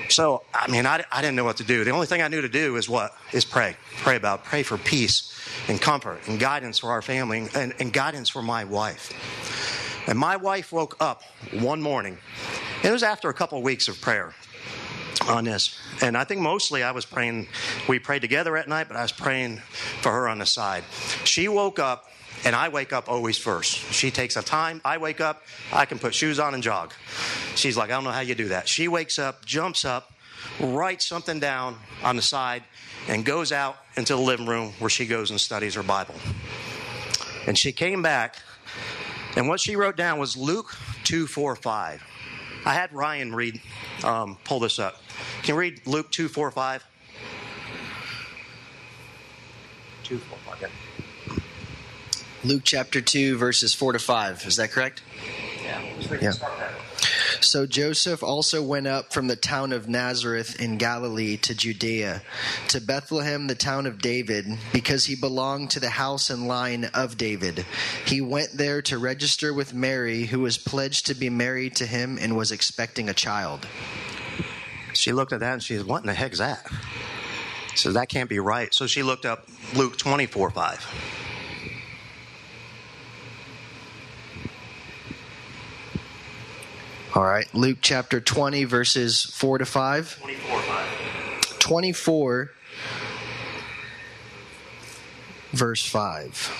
so, 0.08 0.42
I 0.52 0.70
mean, 0.70 0.86
I, 0.86 1.04
I 1.10 1.20
didn't 1.22 1.36
know 1.36 1.44
what 1.44 1.56
to 1.58 1.64
do. 1.64 1.84
The 1.84 1.90
only 1.90 2.06
thing 2.06 2.22
I 2.22 2.28
knew 2.28 2.42
to 2.42 2.48
do 2.48 2.76
is 2.76 2.88
what? 2.88 3.16
Is 3.32 3.44
pray. 3.44 3.76
Pray 3.98 4.16
about, 4.16 4.44
pray 4.44 4.62
for 4.62 4.78
peace 4.78 5.32
and 5.68 5.80
comfort 5.80 6.20
and 6.28 6.38
guidance 6.38 6.78
for 6.78 6.90
our 6.90 7.02
family 7.02 7.48
and, 7.54 7.74
and 7.78 7.92
guidance 7.92 8.28
for 8.28 8.42
my 8.42 8.64
wife. 8.64 9.12
And 10.06 10.18
my 10.18 10.36
wife 10.36 10.72
woke 10.72 10.96
up 11.00 11.22
one 11.52 11.80
morning. 11.80 12.18
It 12.82 12.90
was 12.92 13.02
after 13.02 13.30
a 13.30 13.34
couple 13.34 13.58
of 13.58 13.64
weeks 13.64 13.88
of 13.88 14.00
prayer. 14.00 14.34
on 15.28 15.44
this. 15.44 15.78
And 16.00 16.16
I 16.16 16.24
think 16.24 16.40
mostly 16.40 16.82
I 16.82 16.90
was 16.90 17.04
praying, 17.04 17.48
we 17.88 17.98
prayed 17.98 18.22
together 18.22 18.56
at 18.56 18.68
night, 18.68 18.88
but 18.88 18.96
I 18.96 19.02
was 19.02 19.12
praying 19.12 19.58
for 20.00 20.12
her 20.12 20.28
on 20.28 20.38
the 20.38 20.46
side. 20.46 20.84
She 21.24 21.48
woke 21.48 21.78
up, 21.78 22.10
and 22.44 22.54
I 22.54 22.68
wake 22.68 22.92
up 22.92 23.08
always 23.08 23.38
first. 23.38 23.72
She 23.92 24.10
takes 24.10 24.36
a 24.36 24.42
time, 24.42 24.80
I 24.84 24.98
wake 24.98 25.20
up, 25.20 25.42
I 25.72 25.86
can 25.86 25.98
put 25.98 26.14
shoes 26.14 26.38
on 26.38 26.54
and 26.54 26.62
jog. 26.62 26.92
She's 27.54 27.76
like, 27.76 27.90
I 27.90 27.94
don't 27.94 28.04
know 28.04 28.10
how 28.10 28.20
you 28.20 28.34
do 28.34 28.48
that. 28.48 28.68
She 28.68 28.86
wakes 28.88 29.18
up, 29.18 29.44
jumps 29.44 29.84
up, 29.84 30.12
writes 30.60 31.06
something 31.06 31.40
down 31.40 31.76
on 32.02 32.16
the 32.16 32.22
side, 32.22 32.62
and 33.08 33.24
goes 33.24 33.52
out 33.52 33.76
into 33.96 34.14
the 34.14 34.20
living 34.20 34.46
room 34.46 34.72
where 34.78 34.90
she 34.90 35.06
goes 35.06 35.30
and 35.30 35.40
studies 35.40 35.74
her 35.74 35.82
Bible. 35.82 36.14
And 37.46 37.56
she 37.56 37.72
came 37.72 38.02
back, 38.02 38.36
and 39.36 39.48
what 39.48 39.60
she 39.60 39.76
wrote 39.76 39.96
down 39.96 40.18
was 40.18 40.36
Luke 40.36 40.74
2 41.04 41.26
4 41.26 41.56
5. 41.56 42.02
I 42.66 42.72
had 42.72 42.92
Ryan 42.94 43.34
read, 43.34 43.60
um, 44.04 44.38
pull 44.44 44.60
this 44.60 44.78
up. 44.78 44.96
Can 45.42 45.54
you 45.54 45.60
read 45.60 45.86
Luke 45.86 46.10
2 46.10 46.28
4 46.28 46.50
5? 46.50 46.84
2 50.04 50.18
4 50.18 50.38
5. 50.38 50.62
Yeah. 50.62 50.68
Luke 52.44 52.62
chapter 52.62 53.00
2, 53.00 53.38
verses 53.38 53.72
4 53.72 53.94
to 53.94 53.98
5. 53.98 54.44
Is 54.46 54.56
that 54.56 54.70
correct? 54.70 55.02
Yeah. 55.62 55.82
Yeah. 56.20 56.32
So 57.40 57.66
Joseph 57.66 58.22
also 58.22 58.62
went 58.62 58.86
up 58.86 59.14
from 59.14 59.28
the 59.28 59.36
town 59.36 59.72
of 59.72 59.88
Nazareth 59.88 60.60
in 60.60 60.76
Galilee 60.76 61.38
to 61.38 61.54
Judea, 61.54 62.22
to 62.68 62.80
Bethlehem, 62.82 63.46
the 63.46 63.54
town 63.54 63.86
of 63.86 64.00
David, 64.00 64.46
because 64.72 65.06
he 65.06 65.16
belonged 65.16 65.70
to 65.70 65.80
the 65.80 65.90
house 65.90 66.28
and 66.28 66.46
line 66.46 66.84
of 66.92 67.16
David. 67.16 67.64
He 68.04 68.20
went 68.20 68.50
there 68.54 68.82
to 68.82 68.98
register 68.98 69.54
with 69.54 69.72
Mary, 69.72 70.24
who 70.24 70.40
was 70.40 70.58
pledged 70.58 71.06
to 71.06 71.14
be 71.14 71.30
married 71.30 71.76
to 71.76 71.86
him 71.86 72.18
and 72.20 72.36
was 72.36 72.52
expecting 72.52 73.08
a 73.08 73.14
child. 73.14 73.66
She 74.92 75.12
looked 75.12 75.32
at 75.32 75.40
that 75.40 75.54
and 75.54 75.62
she 75.62 75.76
said, 75.76 75.86
What 75.86 76.02
in 76.02 76.06
the 76.06 76.14
heck 76.14 76.32
is 76.32 76.38
that? 76.38 76.66
So 77.74 77.92
that 77.92 78.08
can't 78.08 78.28
be 78.28 78.38
right. 78.38 78.72
So 78.72 78.86
she 78.86 79.02
looked 79.02 79.24
up 79.24 79.48
Luke 79.74 79.96
24 79.96 80.50
5. 80.50 81.34
All 87.14 87.23
right, 87.23 87.47
Luke 87.54 87.78
chapter 87.80 88.21
20, 88.21 88.64
verses 88.64 89.23
4 89.23 89.59
to 89.59 89.66
5. 89.66 90.18
24 90.18 90.61
5. 90.62 91.59
24, 91.61 92.50
verse 95.52 95.87
5. 95.87 96.52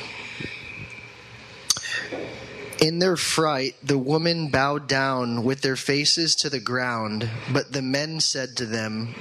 In 2.81 3.01
their 3.01 3.17
fright, 3.17 3.75
the 3.83 3.99
women 3.99 4.49
bowed 4.49 4.87
down 4.87 5.43
with 5.43 5.63
their 5.63 5.75
faces 5.75 6.37
to 6.37 6.49
the 6.49 6.61
ground, 6.61 7.29
but 7.53 7.73
the 7.73 7.83
men 7.83 8.21
said 8.21 8.57
to 8.59 8.65
them, 8.65 9.17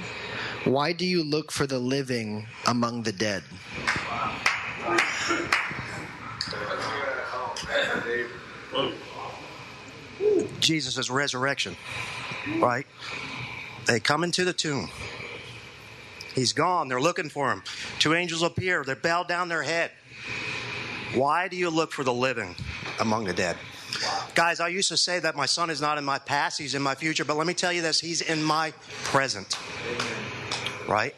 Why 0.62 0.92
do 0.92 1.04
you 1.04 1.24
look 1.24 1.50
for 1.50 1.66
the 1.66 1.80
living 1.80 2.46
among 2.64 3.02
the 3.02 3.12
dead? 3.12 3.42
Jesus' 10.64 11.10
resurrection, 11.10 11.76
right? 12.58 12.86
They 13.86 14.00
come 14.00 14.24
into 14.24 14.44
the 14.44 14.52
tomb. 14.52 14.88
He's 16.34 16.52
gone. 16.52 16.88
They're 16.88 17.00
looking 17.00 17.28
for 17.28 17.52
him. 17.52 17.62
Two 18.00 18.14
angels 18.14 18.42
appear. 18.42 18.82
They 18.82 18.94
bow 18.94 19.22
down 19.22 19.48
their 19.48 19.62
head. 19.62 19.92
Why 21.14 21.46
do 21.46 21.56
you 21.56 21.70
look 21.70 21.92
for 21.92 22.02
the 22.02 22.12
living 22.12 22.56
among 22.98 23.24
the 23.24 23.32
dead? 23.32 23.56
Guys, 24.34 24.58
I 24.58 24.68
used 24.68 24.88
to 24.88 24.96
say 24.96 25.20
that 25.20 25.36
my 25.36 25.46
son 25.46 25.70
is 25.70 25.80
not 25.80 25.98
in 25.98 26.04
my 26.04 26.18
past, 26.18 26.58
he's 26.58 26.74
in 26.74 26.82
my 26.82 26.96
future, 26.96 27.24
but 27.24 27.36
let 27.36 27.46
me 27.46 27.54
tell 27.54 27.72
you 27.72 27.82
this 27.82 28.00
he's 28.00 28.20
in 28.20 28.42
my 28.42 28.72
present. 29.04 29.56
Right? 30.88 31.14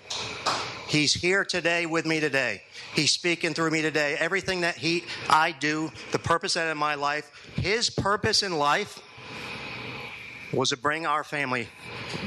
He's 0.86 1.14
here 1.14 1.44
today 1.44 1.86
with 1.86 2.04
me 2.04 2.20
today. 2.20 2.62
He's 2.94 3.10
speaking 3.10 3.54
through 3.54 3.70
me 3.70 3.82
today. 3.82 4.16
Everything 4.18 4.60
that 4.60 4.76
he 4.76 5.04
I 5.30 5.52
do, 5.52 5.90
the 6.12 6.18
purpose 6.18 6.54
that 6.54 6.70
in 6.70 6.76
my 6.76 6.94
life, 6.94 7.32
his 7.56 7.88
purpose 7.88 8.42
in 8.42 8.56
life 8.58 9.00
was 10.56 10.70
to 10.70 10.76
bring 10.76 11.06
our 11.06 11.22
family 11.22 11.68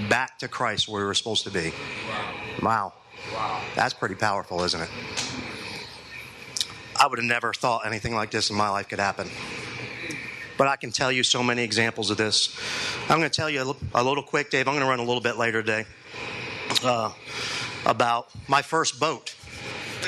back 0.07 0.37
to 0.37 0.47
Christ 0.47 0.87
where 0.87 1.01
we 1.01 1.07
were 1.07 1.15
supposed 1.15 1.43
to 1.45 1.51
be. 1.51 1.73
Wow. 2.61 2.93
Wow. 3.33 3.61
That's 3.75 3.93
pretty 3.93 4.15
powerful, 4.15 4.63
isn't 4.63 4.81
it? 4.81 4.89
I 6.95 7.07
would 7.07 7.17
have 7.17 7.25
never 7.25 7.53
thought 7.53 7.85
anything 7.85 8.13
like 8.13 8.29
this 8.29 8.49
in 8.49 8.55
my 8.55 8.69
life 8.69 8.87
could 8.87 8.99
happen. 8.99 9.27
But 10.57 10.67
I 10.67 10.75
can 10.75 10.91
tell 10.91 11.11
you 11.11 11.23
so 11.23 11.41
many 11.41 11.63
examples 11.63 12.11
of 12.11 12.17
this. 12.17 12.55
I'm 13.03 13.17
going 13.17 13.29
to 13.29 13.35
tell 13.35 13.49
you 13.49 13.75
a 13.95 14.03
little 14.03 14.23
quick, 14.23 14.51
Dave. 14.51 14.67
I'm 14.67 14.73
going 14.73 14.85
to 14.85 14.89
run 14.89 14.99
a 14.99 15.03
little 15.03 15.21
bit 15.21 15.37
later 15.37 15.61
today 15.63 15.85
uh, 16.83 17.11
about 17.85 18.29
my 18.47 18.61
first 18.61 18.99
boat. 18.99 19.35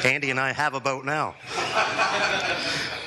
Andy 0.06 0.30
and 0.30 0.40
I 0.40 0.52
have 0.52 0.74
a 0.74 0.80
boat 0.80 1.06
now. 1.06 1.36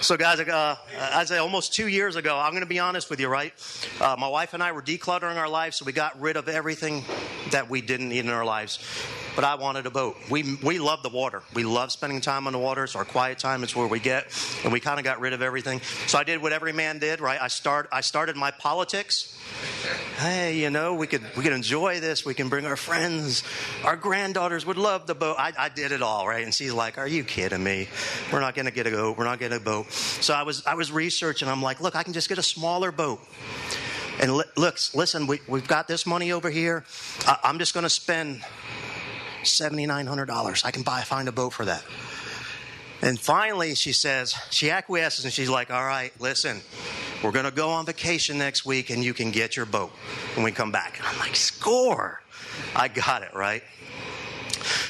So, 0.05 0.19
guys, 0.19 0.39
uh, 0.39 0.77
I'd 1.15 1.29
say 1.29 1.39
almost 1.39 1.73
two 1.73 1.89
years 1.89 2.17
ago, 2.17 2.39
I'm 2.39 2.51
going 2.51 2.61
to 2.61 2.69
be 2.69 2.79
honest 2.79 3.09
with 3.09 3.21
you, 3.21 3.29
right? 3.29 3.55
Uh, 4.03 4.15
my 4.19 4.29
wife 4.29 4.53
and 4.53 4.63
I 4.63 4.73
were 4.73 4.83
decluttering 4.83 5.37
our 5.37 5.49
lives, 5.49 5.79
so 5.79 5.87
we 5.87 5.95
got 5.95 6.21
rid 6.21 6.37
of 6.37 6.47
everything 6.47 7.03
that 7.53 7.71
we 7.71 7.81
didn't 7.81 8.11
need 8.11 8.27
in 8.27 8.29
our 8.29 8.45
lives. 8.45 8.81
But 9.35 9.45
I 9.45 9.57
wanted 9.57 9.87
a 9.87 9.91
boat. 9.91 10.17
We, 10.31 10.57
we 10.63 10.79
love 10.79 11.03
the 11.03 11.09
water. 11.09 11.43
We 11.55 11.65
love 11.65 11.91
spending 11.91 12.21
time 12.21 12.47
on 12.47 12.53
the 12.53 12.59
water. 12.59 12.85
It's 12.85 12.95
our 12.95 13.05
quiet 13.05 13.39
time. 13.39 13.65
It's 13.65 13.75
where 13.75 13.87
we 13.87 13.99
get. 13.99 14.27
And 14.63 14.73
we 14.73 14.79
kind 14.79 14.99
of 15.01 15.05
got 15.05 15.19
rid 15.19 15.33
of 15.33 15.43
everything. 15.43 15.81
So 16.07 16.19
I 16.19 16.25
did 16.25 16.41
what 16.41 16.53
every 16.53 16.73
man 16.73 17.01
did, 17.01 17.21
right? 17.21 17.41
I, 17.41 17.49
start, 17.49 17.89
I 17.91 18.01
started 18.01 18.37
my 18.37 18.53
politics. 18.53 19.37
Hey, 20.19 20.59
you 20.59 20.71
know, 20.71 20.95
we 20.95 21.09
could, 21.09 21.23
we 21.37 21.43
could 21.43 21.53
enjoy 21.53 21.99
this. 21.99 22.25
We 22.25 22.35
can 22.35 22.49
bring 22.49 22.65
our 22.65 22.77
friends. 22.77 23.43
Our 23.83 23.97
granddaughters 23.97 24.65
would 24.65 24.79
love 24.79 25.07
the 25.07 25.15
boat. 25.15 25.37
I, 25.39 25.53
I 25.59 25.69
did 25.69 25.91
it 25.91 26.03
all, 26.03 26.29
right? 26.29 26.45
And 26.45 26.55
she's 26.55 26.73
like, 26.73 26.99
Are 26.99 27.09
you 27.09 27.25
kidding 27.25 27.63
me? 27.63 27.89
We're 28.33 28.41
not 28.41 28.55
going 28.55 28.67
to 28.67 28.73
get 28.73 28.87
a 28.87 28.91
boat. 28.91 29.19
We're 29.19 29.25
not 29.25 29.41
getting 29.41 29.57
a 29.57 29.61
boat. 29.61 29.91
So 29.91 30.33
I 30.33 30.43
was, 30.43 30.65
I 30.65 30.75
was 30.75 30.93
researching. 30.93 31.49
I'm 31.49 31.63
like, 31.63 31.81
Look, 31.81 31.97
I 31.97 32.05
can 32.05 32.13
just 32.13 32.29
get 32.29 32.39
a 32.39 32.43
smaller 32.43 32.93
boat. 32.93 33.21
And 34.21 34.37
li- 34.37 34.45
look, 34.57 34.79
listen, 34.95 35.27
we, 35.27 35.41
we've 35.49 35.67
got 35.67 35.89
this 35.89 36.07
money 36.07 36.31
over 36.31 36.49
here. 36.49 36.85
I, 37.27 37.39
I'm 37.43 37.59
just 37.59 37.75
going 37.75 37.83
to 37.83 37.91
spend 37.91 38.45
$7,900. 39.45 40.65
I 40.65 40.71
can 40.71 40.83
buy, 40.83 41.01
find 41.03 41.29
a 41.29 41.33
boat 41.33 41.53
for 41.53 41.65
that. 41.65 41.85
And 43.03 43.21
finally, 43.21 43.75
she 43.75 43.93
says, 43.93 44.35
she 44.51 44.71
acquiesces 44.71 45.25
and 45.25 45.35
she's 45.35 45.51
like, 45.51 45.71
All 45.71 45.85
right, 45.85 46.13
listen, 46.21 46.61
we're 47.23 47.33
going 47.33 47.45
to 47.45 47.51
go 47.51 47.71
on 47.71 47.87
vacation 47.87 48.39
next 48.39 48.65
week 48.65 48.91
and 48.91 49.05
you 49.05 49.13
can 49.13 49.31
get 49.31 49.57
your 49.57 49.67
boat 49.67 49.91
when 50.35 50.45
we 50.45 50.53
come 50.53 50.73
back. 50.73 51.01
I'm 51.05 51.19
like, 51.19 51.37
Score. 51.37 52.23
I 52.75 52.89
got 52.89 53.23
it, 53.23 53.35
right? 53.35 53.63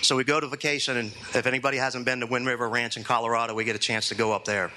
So 0.05 0.17
we 0.17 0.25
go 0.25 0.39
to 0.39 0.47
vacation, 0.47 0.99
and 0.99 1.09
if 1.35 1.47
anybody 1.47 1.79
hasn't 1.79 2.05
been 2.05 2.21
to 2.21 2.27
Wind 2.27 2.47
River 2.47 2.69
Ranch 2.69 2.99
in 2.99 3.05
Colorado, 3.05 3.55
we 3.55 3.65
get 3.65 3.75
a 3.75 3.79
chance 3.79 4.11
to 4.11 4.15
go 4.15 4.33
up 4.33 4.45
there. 4.45 4.71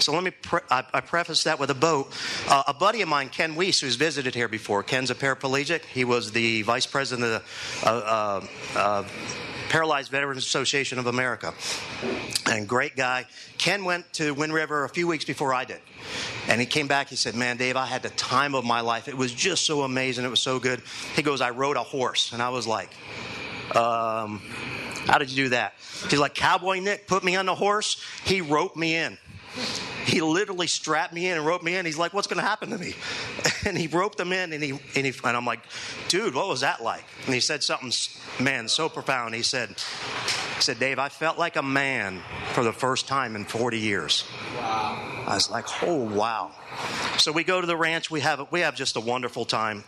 So 0.00 0.12
let 0.12 0.22
me, 0.22 0.30
pre- 0.30 0.60
I, 0.70 0.84
I, 0.92 1.00
preface 1.00 1.44
that 1.44 1.58
with 1.58 1.70
a 1.70 1.74
boat. 1.74 2.12
Uh, 2.46 2.62
a 2.68 2.74
buddy 2.74 3.00
of 3.00 3.08
mine, 3.08 3.30
Ken 3.30 3.54
Weiss, 3.54 3.80
who's 3.80 3.96
visited 3.96 4.34
here 4.34 4.48
before, 4.48 4.82
Ken's 4.82 5.10
a 5.10 5.14
paraplegic. 5.14 5.82
He 5.86 6.04
was 6.04 6.30
the 6.30 6.60
vice 6.62 6.84
president 6.84 7.26
of 7.26 7.42
the 7.82 7.88
uh, 7.88 8.46
uh, 8.74 8.78
uh 8.78 9.04
Paralyzed 9.68 10.12
Veterans 10.12 10.44
Association 10.44 10.98
of 10.98 11.06
America. 11.06 11.52
And 12.46 12.68
great 12.68 12.96
guy. 12.96 13.26
Ken 13.58 13.84
went 13.84 14.12
to 14.14 14.32
Wind 14.32 14.52
River 14.52 14.84
a 14.84 14.88
few 14.88 15.08
weeks 15.08 15.24
before 15.24 15.52
I 15.52 15.64
did. 15.64 15.80
And 16.48 16.60
he 16.60 16.66
came 16.66 16.86
back, 16.86 17.08
he 17.08 17.16
said, 17.16 17.34
Man, 17.34 17.56
Dave, 17.56 17.76
I 17.76 17.86
had 17.86 18.02
the 18.02 18.10
time 18.10 18.54
of 18.54 18.64
my 18.64 18.80
life. 18.80 19.08
It 19.08 19.16
was 19.16 19.32
just 19.32 19.64
so 19.64 19.82
amazing. 19.82 20.24
It 20.24 20.28
was 20.28 20.40
so 20.40 20.60
good. 20.60 20.82
He 21.16 21.22
goes, 21.22 21.40
I 21.40 21.50
rode 21.50 21.76
a 21.76 21.82
horse. 21.82 22.32
And 22.32 22.40
I 22.40 22.50
was 22.50 22.66
like, 22.66 22.90
um, 23.74 24.40
how 25.06 25.18
did 25.18 25.30
you 25.30 25.44
do 25.44 25.48
that? 25.50 25.74
He's 26.08 26.18
like, 26.18 26.34
Cowboy 26.34 26.80
Nick 26.80 27.06
put 27.06 27.24
me 27.24 27.36
on 27.36 27.46
the 27.46 27.54
horse. 27.54 28.02
He 28.24 28.40
roped 28.40 28.76
me 28.76 28.96
in. 28.96 29.18
He 30.04 30.20
literally 30.20 30.68
strapped 30.68 31.12
me 31.12 31.28
in 31.28 31.36
and 31.36 31.44
roped 31.44 31.64
me 31.64 31.74
in. 31.74 31.84
He's 31.84 31.98
like, 31.98 32.14
"What's 32.14 32.28
going 32.28 32.40
to 32.40 32.46
happen 32.46 32.70
to 32.70 32.78
me?" 32.78 32.94
And 33.66 33.76
he 33.76 33.88
roped 33.88 34.20
him 34.20 34.32
in, 34.32 34.52
and 34.52 34.62
he, 34.62 34.70
and 34.70 35.04
he 35.04 35.12
and 35.24 35.36
I'm 35.36 35.44
like, 35.44 35.58
"Dude, 36.06 36.34
what 36.36 36.46
was 36.46 36.60
that 36.60 36.80
like?" 36.80 37.02
And 37.24 37.34
he 37.34 37.40
said 37.40 37.64
something, 37.64 37.90
man, 38.38 38.68
so 38.68 38.88
profound. 38.88 39.34
He 39.34 39.42
said, 39.42 39.70
"He 39.70 40.62
said, 40.62 40.78
Dave, 40.78 41.00
I 41.00 41.08
felt 41.08 41.36
like 41.36 41.56
a 41.56 41.62
man 41.62 42.22
for 42.52 42.62
the 42.62 42.72
first 42.72 43.08
time 43.08 43.34
in 43.34 43.44
40 43.44 43.80
years." 43.80 44.24
Wow. 44.56 45.24
I 45.26 45.34
was 45.34 45.50
like, 45.50 45.64
"Oh 45.82 45.96
wow!" 45.96 46.52
So 47.18 47.32
we 47.32 47.42
go 47.42 47.60
to 47.60 47.66
the 47.66 47.76
ranch. 47.76 48.08
We 48.08 48.20
have 48.20 48.46
we 48.52 48.60
have 48.60 48.76
just 48.76 48.94
a 48.94 49.00
wonderful 49.00 49.44
time. 49.44 49.82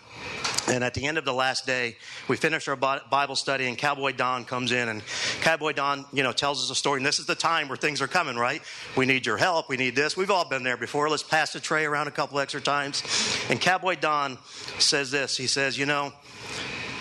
And 0.71 0.85
at 0.85 0.95
the 0.95 1.07
end 1.07 1.17
of 1.19 1.25
the 1.25 1.33
last 1.33 1.67
day, 1.67 1.97
we 2.29 2.37
finish 2.37 2.69
our 2.69 2.77
Bible 2.77 3.37
study, 3.37 3.67
and 3.67 3.79
Cowboy 3.79 4.13
Don 4.13 4.45
comes 4.45 4.71
in, 4.73 4.89
and 4.89 5.03
Cowboy 5.41 5.73
Don, 5.73 6.05
you 6.13 6.23
know, 6.23 6.33
tells 6.33 6.63
us 6.63 6.71
a 6.71 6.75
story. 6.75 6.99
And 6.99 7.07
this 7.07 7.19
is 7.19 7.27
the 7.27 7.35
time 7.35 7.69
where 7.69 7.77
things 7.77 8.03
are 8.03 8.07
coming, 8.09 8.37
right? 8.37 8.63
We 8.97 9.07
need 9.07 9.25
your 9.25 9.39
help. 9.39 9.69
We 9.69 9.77
need 9.77 9.97
this. 9.97 10.17
We've 10.17 10.31
all 10.31 10.49
been 10.49 10.63
there 10.63 10.77
before. 10.77 11.09
Let's 11.09 11.23
pass 11.23 11.53
the 11.53 11.61
tray 11.61 11.87
around 11.87 12.09
a 12.09 12.11
couple 12.11 12.39
extra 12.39 12.61
times. 12.61 13.03
And 13.49 13.61
Cowboy 13.61 13.97
Don 13.97 14.39
says 14.79 15.11
this. 15.11 15.37
He 15.37 15.47
says, 15.47 15.79
you 15.79 15.87
know, 15.87 16.13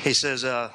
he 0.03 0.13
says, 0.13 0.45
uh, 0.45 0.71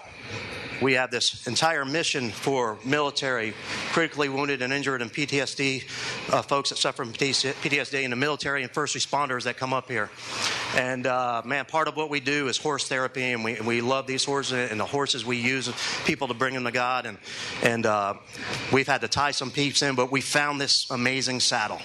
we 0.83 0.95
have 0.95 1.11
this 1.11 1.47
entire 1.47 1.85
mission 1.85 2.31
for 2.31 2.79
military, 2.85 3.55
critically 3.93 4.29
wounded 4.29 4.63
and 4.63 4.73
injured, 4.73 5.01
and 5.01 5.13
PTSD 5.13 5.85
uh, 6.33 6.43
folks 6.43 6.71
that 6.71 6.77
suffer 6.77 7.05
from 7.05 7.13
PTSD 7.13 8.03
in 8.03 8.11
the 8.11 8.17
military 8.17 8.63
and 8.63 8.71
first 8.71 8.97
responders 8.97 9.45
that 9.45 9.57
come 9.57 9.73
up 9.73 9.89
here. 9.89 10.11
And 10.77 11.07
uh, 11.07 11.43
man, 11.45 11.65
part 11.65 11.89
of 11.89 11.97
what 11.97 12.11
we 12.11 12.21
do 12.21 12.49
is 12.49 12.59
horse 12.59 12.89
therapy, 12.89 13.33
and 13.33 13.45
we, 13.45 13.61
we 13.61 13.81
love 13.81 14.07
these 14.07 14.25
horses 14.25 14.71
and 14.71 14.81
the 14.81 14.85
horses 14.85 15.25
we 15.25 15.37
use 15.37 15.73
people 16.05 16.29
to 16.29 16.35
bring 16.35 16.55
them 16.55 16.65
to 16.65 16.73
God. 16.73 17.07
And 17.07 17.19
and 17.63 17.87
uh, 17.87 18.15
we've 18.73 18.87
had 18.87 19.01
to 19.03 19.09
tie 19.09 19.31
some 19.31 19.51
peeps 19.51 19.83
in, 19.83 19.95
but 19.95 20.11
we 20.11 20.21
found 20.21 20.61
this 20.61 20.91
amazing 20.91 21.41
saddle. 21.41 21.81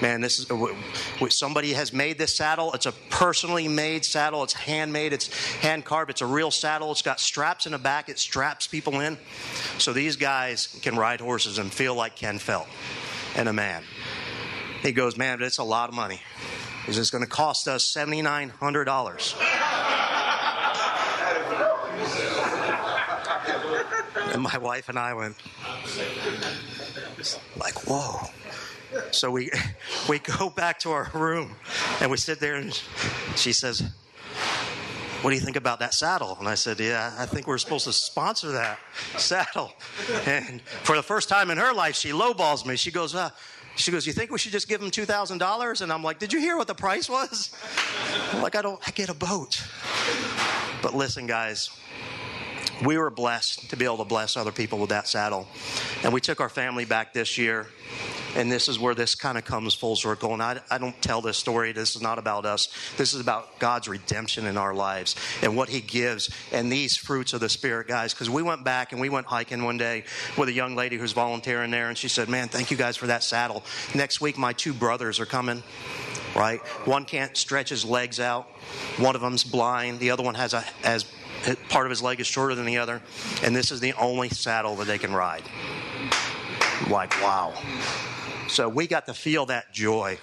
Man, 0.00 0.20
this 0.20 0.40
is 0.40 0.50
uh, 0.50 1.28
somebody 1.28 1.72
has 1.72 1.92
made 1.92 2.18
this 2.18 2.34
saddle. 2.34 2.72
It's 2.72 2.86
a 2.86 2.92
personally 3.10 3.68
made 3.68 4.04
saddle. 4.04 4.42
It's 4.42 4.52
handmade. 4.52 5.12
It's 5.12 5.32
hand 5.56 5.84
carved. 5.84 6.10
It's 6.10 6.20
a 6.20 6.26
real 6.26 6.50
saddle. 6.50 6.90
It's 6.90 7.02
got 7.02 7.20
straps 7.20 7.66
in 7.66 7.72
the 7.72 7.78
back. 7.78 8.08
It 8.08 8.18
straps 8.18 8.66
people 8.66 9.00
in, 9.00 9.16
so 9.78 9.92
these 9.92 10.16
guys 10.16 10.78
can 10.82 10.96
ride 10.96 11.20
horses 11.20 11.58
and 11.58 11.72
feel 11.72 11.94
like 11.94 12.16
Ken 12.16 12.38
felt, 12.38 12.66
and 13.36 13.48
a 13.48 13.52
man. 13.52 13.84
He 14.82 14.92
goes, 14.92 15.16
man, 15.16 15.40
it's 15.42 15.58
a 15.58 15.64
lot 15.64 15.88
of 15.88 15.94
money. 15.94 16.20
Is 16.88 16.96
this 16.96 17.10
going 17.10 17.24
to 17.24 17.30
cost 17.30 17.68
us 17.68 17.84
seventy 17.84 18.20
nine 18.20 18.50
hundred 18.50 18.84
dollars? 18.84 19.34
and 24.32 24.42
my 24.42 24.58
wife 24.58 24.88
and 24.88 24.98
I 24.98 25.14
went 25.14 25.36
like, 27.56 27.74
whoa. 27.86 28.28
So 29.10 29.30
we 29.30 29.50
we 30.08 30.18
go 30.18 30.50
back 30.50 30.78
to 30.80 30.90
our 30.90 31.10
room 31.14 31.54
and 32.00 32.10
we 32.10 32.16
sit 32.16 32.40
there 32.40 32.56
and 32.56 32.72
she 33.36 33.52
says, 33.52 33.82
what 35.24 35.30
do 35.30 35.36
you 35.36 35.42
think 35.42 35.56
about 35.56 35.78
that 35.78 35.94
saddle? 35.94 36.36
And 36.38 36.46
I 36.46 36.54
said, 36.54 36.78
Yeah, 36.78 37.14
I 37.18 37.24
think 37.24 37.46
we're 37.46 37.56
supposed 37.56 37.86
to 37.86 37.94
sponsor 37.94 38.52
that 38.52 38.78
saddle. 39.16 39.72
And 40.26 40.60
for 40.60 40.96
the 40.96 41.02
first 41.02 41.30
time 41.30 41.50
in 41.50 41.56
her 41.56 41.72
life, 41.72 41.96
she 41.96 42.10
lowballs 42.10 42.66
me. 42.66 42.76
She 42.76 42.90
goes, 42.90 43.14
uh, 43.14 43.30
she 43.74 43.90
goes, 43.90 44.06
You 44.06 44.12
think 44.12 44.30
we 44.30 44.38
should 44.38 44.52
just 44.52 44.68
give 44.68 44.82
him 44.82 44.90
$2,000? 44.90 45.80
And 45.80 45.90
I'm 45.90 46.02
like, 46.04 46.18
Did 46.18 46.30
you 46.30 46.40
hear 46.40 46.58
what 46.58 46.66
the 46.66 46.74
price 46.74 47.08
was? 47.08 47.56
I'm 48.32 48.42
like, 48.42 48.54
I 48.54 48.60
don't, 48.60 48.78
I 48.86 48.90
get 48.90 49.08
a 49.08 49.14
boat. 49.14 49.66
But 50.82 50.94
listen, 50.94 51.26
guys, 51.26 51.70
we 52.84 52.98
were 52.98 53.08
blessed 53.08 53.70
to 53.70 53.76
be 53.76 53.86
able 53.86 53.98
to 53.98 54.04
bless 54.04 54.36
other 54.36 54.52
people 54.52 54.78
with 54.78 54.90
that 54.90 55.08
saddle. 55.08 55.48
And 56.02 56.12
we 56.12 56.20
took 56.20 56.38
our 56.42 56.50
family 56.50 56.84
back 56.84 57.14
this 57.14 57.38
year 57.38 57.68
and 58.34 58.50
this 58.50 58.68
is 58.68 58.78
where 58.78 58.94
this 58.94 59.14
kind 59.14 59.38
of 59.38 59.44
comes 59.44 59.74
full 59.74 59.96
circle. 59.96 60.32
And 60.32 60.42
I, 60.42 60.60
I 60.70 60.78
don't 60.78 61.00
tell 61.02 61.20
this 61.20 61.36
story. 61.36 61.72
This 61.72 61.96
is 61.96 62.02
not 62.02 62.18
about 62.18 62.44
us. 62.44 62.68
This 62.96 63.14
is 63.14 63.20
about 63.20 63.58
God's 63.58 63.88
redemption 63.88 64.46
in 64.46 64.56
our 64.56 64.74
lives 64.74 65.16
and 65.42 65.56
what 65.56 65.68
He 65.68 65.80
gives 65.80 66.30
and 66.52 66.70
these 66.70 66.96
fruits 66.96 67.32
of 67.32 67.40
the 67.40 67.48
Spirit, 67.48 67.88
guys. 67.88 68.12
Because 68.14 68.30
we 68.30 68.42
went 68.42 68.64
back 68.64 68.92
and 68.92 69.00
we 69.00 69.08
went 69.08 69.26
hiking 69.26 69.64
one 69.64 69.78
day 69.78 70.04
with 70.36 70.48
a 70.48 70.52
young 70.52 70.76
lady 70.76 70.96
who's 70.96 71.12
volunteering 71.12 71.70
there, 71.70 71.88
and 71.88 71.98
she 71.98 72.08
said, 72.08 72.28
Man, 72.28 72.48
thank 72.48 72.70
you 72.70 72.76
guys 72.76 72.96
for 72.96 73.06
that 73.06 73.22
saddle. 73.22 73.64
Next 73.94 74.20
week, 74.20 74.38
my 74.38 74.52
two 74.52 74.72
brothers 74.72 75.20
are 75.20 75.26
coming 75.26 75.62
right? 76.34 76.60
One 76.84 77.04
can't 77.04 77.36
stretch 77.36 77.68
his 77.68 77.84
legs 77.84 78.18
out. 78.18 78.46
One 78.96 79.14
of 79.14 79.20
them's 79.20 79.44
blind. 79.44 80.00
The 80.00 80.10
other 80.10 80.24
one 80.24 80.34
has 80.34 80.52
a 80.52 80.62
has 80.82 81.04
part 81.68 81.86
of 81.86 81.90
his 81.90 82.02
leg 82.02 82.20
is 82.20 82.26
shorter 82.26 82.54
than 82.54 82.66
the 82.66 82.78
other, 82.78 83.02
and 83.42 83.54
this 83.54 83.70
is 83.70 83.80
the 83.80 83.92
only 83.94 84.28
saddle 84.28 84.76
that 84.76 84.86
they 84.86 84.98
can 84.98 85.12
ride. 85.12 85.42
Like, 86.88 87.10
wow. 87.22 87.54
So 88.48 88.68
we 88.68 88.86
got 88.86 89.06
to 89.06 89.14
feel 89.14 89.46
that 89.46 89.72
joy, 89.72 90.18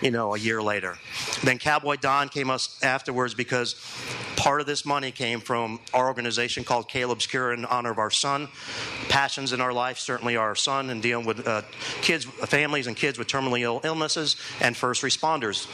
you 0.00 0.10
know, 0.10 0.34
a 0.34 0.38
year 0.38 0.62
later. 0.62 0.96
Then 1.42 1.58
Cowboy 1.58 1.96
Don 1.96 2.28
came 2.28 2.50
us 2.50 2.78
afterwards 2.82 3.34
because 3.34 3.74
part 4.36 4.60
of 4.60 4.66
this 4.66 4.84
money 4.84 5.10
came 5.10 5.40
from 5.40 5.80
our 5.92 6.06
organization 6.06 6.64
called 6.64 6.88
Caleb's 6.88 7.26
Cure 7.26 7.52
in 7.52 7.64
honor 7.64 7.90
of 7.90 7.98
our 7.98 8.10
son. 8.10 8.48
Passions 9.08 9.52
in 9.52 9.60
our 9.60 9.72
life 9.72 9.98
certainly 9.98 10.36
are 10.36 10.48
our 10.48 10.56
son 10.56 10.90
and 10.90 11.02
dealing 11.02 11.26
with 11.26 11.46
uh, 11.46 11.62
kids, 12.00 12.24
families, 12.24 12.86
and 12.86 12.96
kids 12.96 13.18
with 13.18 13.28
terminally 13.28 13.60
ill 13.60 13.80
illnesses 13.84 14.36
and 14.60 14.76
first 14.76 15.02
responders. 15.02 15.66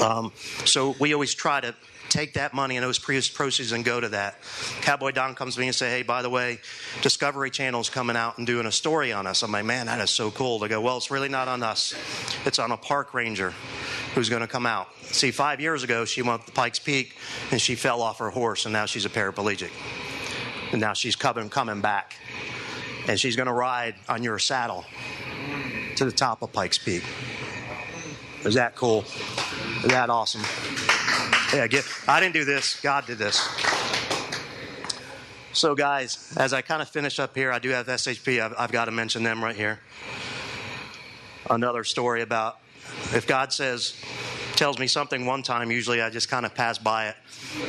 Um, 0.00 0.32
so 0.64 0.94
we 0.98 1.12
always 1.12 1.34
try 1.34 1.60
to 1.60 1.74
take 2.12 2.34
that 2.34 2.52
money 2.52 2.76
and 2.76 2.84
those 2.84 2.98
proceeds 2.98 3.72
and 3.72 3.84
go 3.84 3.98
to 3.98 4.10
that. 4.10 4.36
Cowboy 4.82 5.12
Don 5.12 5.34
comes 5.34 5.54
to 5.54 5.60
me 5.60 5.68
and 5.68 5.74
say, 5.74 5.90
"Hey, 5.90 6.02
by 6.02 6.20
the 6.20 6.28
way, 6.28 6.60
Discovery 7.00 7.50
Channel's 7.50 7.88
coming 7.88 8.16
out 8.16 8.36
and 8.36 8.46
doing 8.46 8.66
a 8.66 8.72
story 8.72 9.12
on 9.12 9.26
us." 9.26 9.42
I'm 9.42 9.50
like, 9.50 9.64
"Man, 9.64 9.86
that 9.86 10.00
is 10.00 10.10
so 10.10 10.30
cool." 10.30 10.58
They 10.58 10.68
go, 10.68 10.80
"Well, 10.80 10.98
it's 10.98 11.10
really 11.10 11.30
not 11.30 11.48
on 11.48 11.62
us. 11.62 11.94
It's 12.44 12.58
on 12.58 12.70
a 12.70 12.76
park 12.76 13.14
ranger 13.14 13.54
who's 14.14 14.28
going 14.28 14.42
to 14.42 14.46
come 14.46 14.66
out." 14.66 14.88
See, 15.06 15.30
five 15.30 15.60
years 15.60 15.82
ago, 15.82 16.04
she 16.04 16.20
went 16.20 16.46
to 16.46 16.52
Pikes 16.52 16.78
Peak 16.78 17.16
and 17.50 17.60
she 17.60 17.74
fell 17.74 18.02
off 18.02 18.18
her 18.18 18.30
horse, 18.30 18.66
and 18.66 18.72
now 18.72 18.84
she's 18.86 19.06
a 19.06 19.10
paraplegic. 19.10 19.70
And 20.70 20.80
now 20.80 20.92
she's 20.92 21.16
coming 21.16 21.48
coming 21.48 21.80
back, 21.80 22.14
and 23.08 23.18
she's 23.18 23.36
going 23.36 23.48
to 23.48 23.52
ride 23.52 23.94
on 24.08 24.22
your 24.22 24.38
saddle 24.38 24.84
to 25.96 26.04
the 26.04 26.12
top 26.12 26.42
of 26.42 26.52
Pikes 26.52 26.78
Peak. 26.78 27.04
Is 28.44 28.54
that 28.54 28.74
cool? 28.74 29.04
Is 29.84 29.90
that 29.90 30.10
awesome? 30.10 30.42
Yeah, 31.52 31.66
get, 31.66 31.86
I 32.08 32.18
didn't 32.18 32.32
do 32.32 32.46
this. 32.46 32.80
God 32.80 33.04
did 33.04 33.18
this. 33.18 33.46
So, 35.52 35.74
guys, 35.74 36.34
as 36.38 36.54
I 36.54 36.62
kind 36.62 36.80
of 36.80 36.88
finish 36.88 37.18
up 37.18 37.36
here, 37.36 37.52
I 37.52 37.58
do 37.58 37.68
have 37.68 37.86
SHP. 37.86 38.40
I've, 38.40 38.54
I've 38.58 38.72
got 38.72 38.86
to 38.86 38.90
mention 38.90 39.22
them 39.22 39.44
right 39.44 39.54
here. 39.54 39.78
Another 41.50 41.84
story 41.84 42.22
about 42.22 42.58
if 43.12 43.26
God 43.26 43.52
says, 43.52 43.94
tells 44.62 44.78
me 44.78 44.86
something 44.86 45.26
one 45.26 45.42
time, 45.42 45.72
usually 45.72 46.00
I 46.00 46.08
just 46.08 46.28
kind 46.28 46.46
of 46.46 46.54
pass 46.54 46.78
by 46.78 47.08
it. 47.08 47.16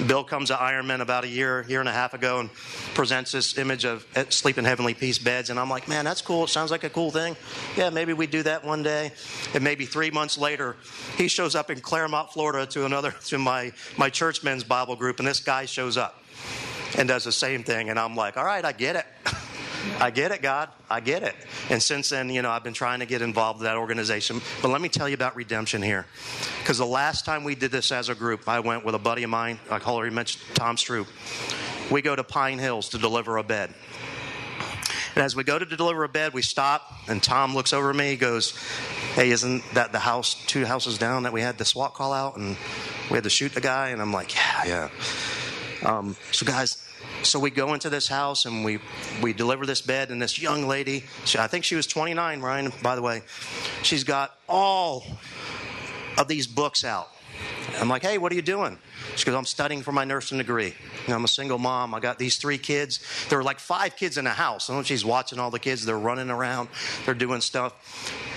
Bill 0.06 0.23
comes 0.23 0.49
to 0.49 0.56
Ironman 0.56 1.01
about 1.01 1.23
a 1.23 1.27
year, 1.27 1.65
year 1.67 1.79
and 1.79 1.89
a 1.89 1.91
half 1.91 2.13
ago, 2.13 2.39
and 2.39 2.53
presents 2.93 3.32
this 3.32 3.58
image 3.58 3.84
of 3.84 4.06
eh, 4.15 4.25
sleep 4.29 4.60
in 4.60 4.63
heavenly 4.63 4.93
peace 4.93 5.17
beds, 5.17 5.49
and 5.49 5.60
I'm 5.60 5.71
like, 5.71 5.88
man, 5.88 6.06
that's 6.06 6.21
cool. 6.21 6.43
It 6.43 6.49
sounds 6.49 6.69
like 6.69 6.84
a 6.84 6.91
cool 6.91 7.10
thing. 7.10 7.36
Yeah, 7.75 7.89
maybe 7.89 8.13
we 8.13 8.27
do 8.27 8.43
that 8.43 8.63
one 8.63 8.84
day. 8.84 9.12
And 9.56 9.63
maybe 9.63 9.88
three 9.88 10.12
months 10.12 10.38
later, 10.38 10.75
he 11.17 11.27
shows 11.27 11.56
up 11.56 11.71
in 11.71 11.79
Clermont, 11.82 12.32
Florida, 12.32 12.67
to 12.67 12.86
another 12.86 13.10
to 13.25 13.39
my 13.39 13.71
my 13.97 14.12
church 14.12 14.43
men's 14.43 14.63
Bible 14.63 14.95
group, 14.95 15.17
and 15.17 15.27
this 15.27 15.39
guy 15.39 15.65
shows 15.65 15.97
up 15.97 16.23
and 16.95 17.08
does 17.08 17.23
the 17.23 17.32
same 17.32 17.63
thing, 17.63 17.89
and 17.89 17.97
I'm 17.97 18.15
like, 18.15 18.38
all 18.38 18.45
right, 18.45 18.63
I 18.63 18.71
get 18.71 18.97
it. 18.97 19.06
I 19.99 20.12
get 20.12 20.32
it, 20.32 20.41
God. 20.41 20.69
I 20.89 20.99
get 20.99 21.23
it. 21.23 21.36
And 21.69 21.82
since 21.82 22.10
then, 22.10 22.29
you 22.29 22.41
know, 22.41 22.49
I've 22.49 22.63
been 22.63 22.73
trying 22.73 22.99
to 22.99 23.06
get 23.06 23.21
involved 23.21 23.60
with 23.60 23.65
that 23.65 23.77
organization. 23.77 24.41
But 24.62 24.69
let 24.69 24.82
me 24.82 24.89
tell 24.89 25.08
you 25.08 25.15
about 25.15 25.36
redemption 25.36 25.82
here. 25.82 26.06
Because 26.60 26.77
the 26.77 26.86
last 26.86 27.25
time 27.25 27.43
we 27.43 27.56
did 27.56 27.71
this 27.71 27.91
as 27.91 28.10
a 28.10 28.15
group, 28.15 28.47
I 28.47 28.60
went 28.60 28.86
with 28.86 28.95
a 28.95 28.99
buddy 28.99 29.23
of 29.23 29.29
mine, 29.29 29.60
I 29.69 29.79
already 29.79 30.13
mentioned 30.13 30.43
Tom 30.56 30.75
Stroop. 30.75 31.08
We 31.91 32.01
go 32.01 32.15
to 32.15 32.23
Pine 32.23 32.60
Hills 32.60 32.89
to 32.89 32.97
deliver 32.97 33.38
a 33.38 33.43
bed. 33.43 33.73
And 35.15 35.23
as 35.23 35.36
we 35.36 35.43
go 35.43 35.60
to 35.60 35.65
deliver 35.65 36.03
a 36.03 36.10
bed, 36.10 36.34
we 36.34 36.41
stop, 36.41 36.91
and 37.08 37.21
Tom 37.21 37.53
looks 37.53 37.71
over 37.71 37.93
me. 37.93 38.12
He 38.12 38.17
goes, 38.17 38.58
Hey, 39.13 39.29
isn't 39.29 39.63
that 39.75 39.91
the 39.91 39.99
house 39.99 40.34
two 40.47 40.65
houses 40.65 40.97
down 40.97 41.23
that 41.23 41.34
we 41.34 41.41
had 41.41 41.60
the 41.60 41.65
SWAT 41.65 41.93
call 41.93 42.13
out 42.13 42.36
and 42.36 42.58
we 43.12 43.15
had 43.15 43.23
to 43.23 43.29
shoot 43.29 43.53
the 43.53 43.62
guy? 43.62 43.89
And 43.89 44.01
I'm 44.01 44.12
like, 44.12 44.34
Yeah, 44.36 44.65
yeah. 44.65 44.89
Um, 45.86 46.15
so, 46.32 46.45
guys, 46.45 46.83
so 47.25 47.39
we 47.39 47.49
go 47.49 47.73
into 47.73 47.89
this 47.89 48.07
house 48.07 48.45
and 48.45 48.63
we 48.63 48.79
we 49.21 49.33
deliver 49.33 49.65
this 49.65 49.81
bed, 49.81 50.12
and 50.12 50.21
this 50.21 50.39
young 50.41 50.67
lady, 50.67 51.03
she, 51.25 51.38
I 51.38 51.47
think 51.47 51.63
she 51.63 51.75
was 51.75 51.88
29, 51.88 52.41
Ryan, 52.41 52.73
by 52.81 52.95
the 52.95 53.01
way, 53.01 53.23
she's 53.81 54.03
got 54.03 54.36
all 54.47 55.03
of 56.17 56.27
these 56.27 56.47
books 56.47 56.83
out. 56.83 57.09
I'm 57.79 57.89
like, 57.89 58.03
hey, 58.03 58.17
what 58.17 58.31
are 58.31 58.36
you 58.36 58.41
doing? 58.41 58.77
She 59.15 59.25
goes, 59.25 59.36
I'm 59.36 59.45
studying 59.45 59.81
for 59.81 59.91
my 59.91 60.05
nursing 60.05 60.38
degree. 60.38 60.73
Know, 61.07 61.15
I'm 61.15 61.23
a 61.23 61.27
single 61.27 61.57
mom. 61.57 61.93
I 61.93 61.99
got 61.99 62.19
these 62.19 62.38
three 62.38 62.57
kids. 62.57 62.99
There 63.29 63.38
were 63.38 63.43
like 63.43 63.59
five 63.59 63.95
kids 63.95 64.17
in 64.17 64.25
the 64.25 64.31
house. 64.31 64.69
And 64.69 64.86
she's 64.86 65.03
watching 65.03 65.39
all 65.39 65.51
the 65.51 65.59
kids. 65.59 65.86
They're 65.86 65.97
running 65.97 66.29
around. 66.29 66.69
They're 67.05 67.13
doing 67.13 67.41
stuff. 67.41 67.73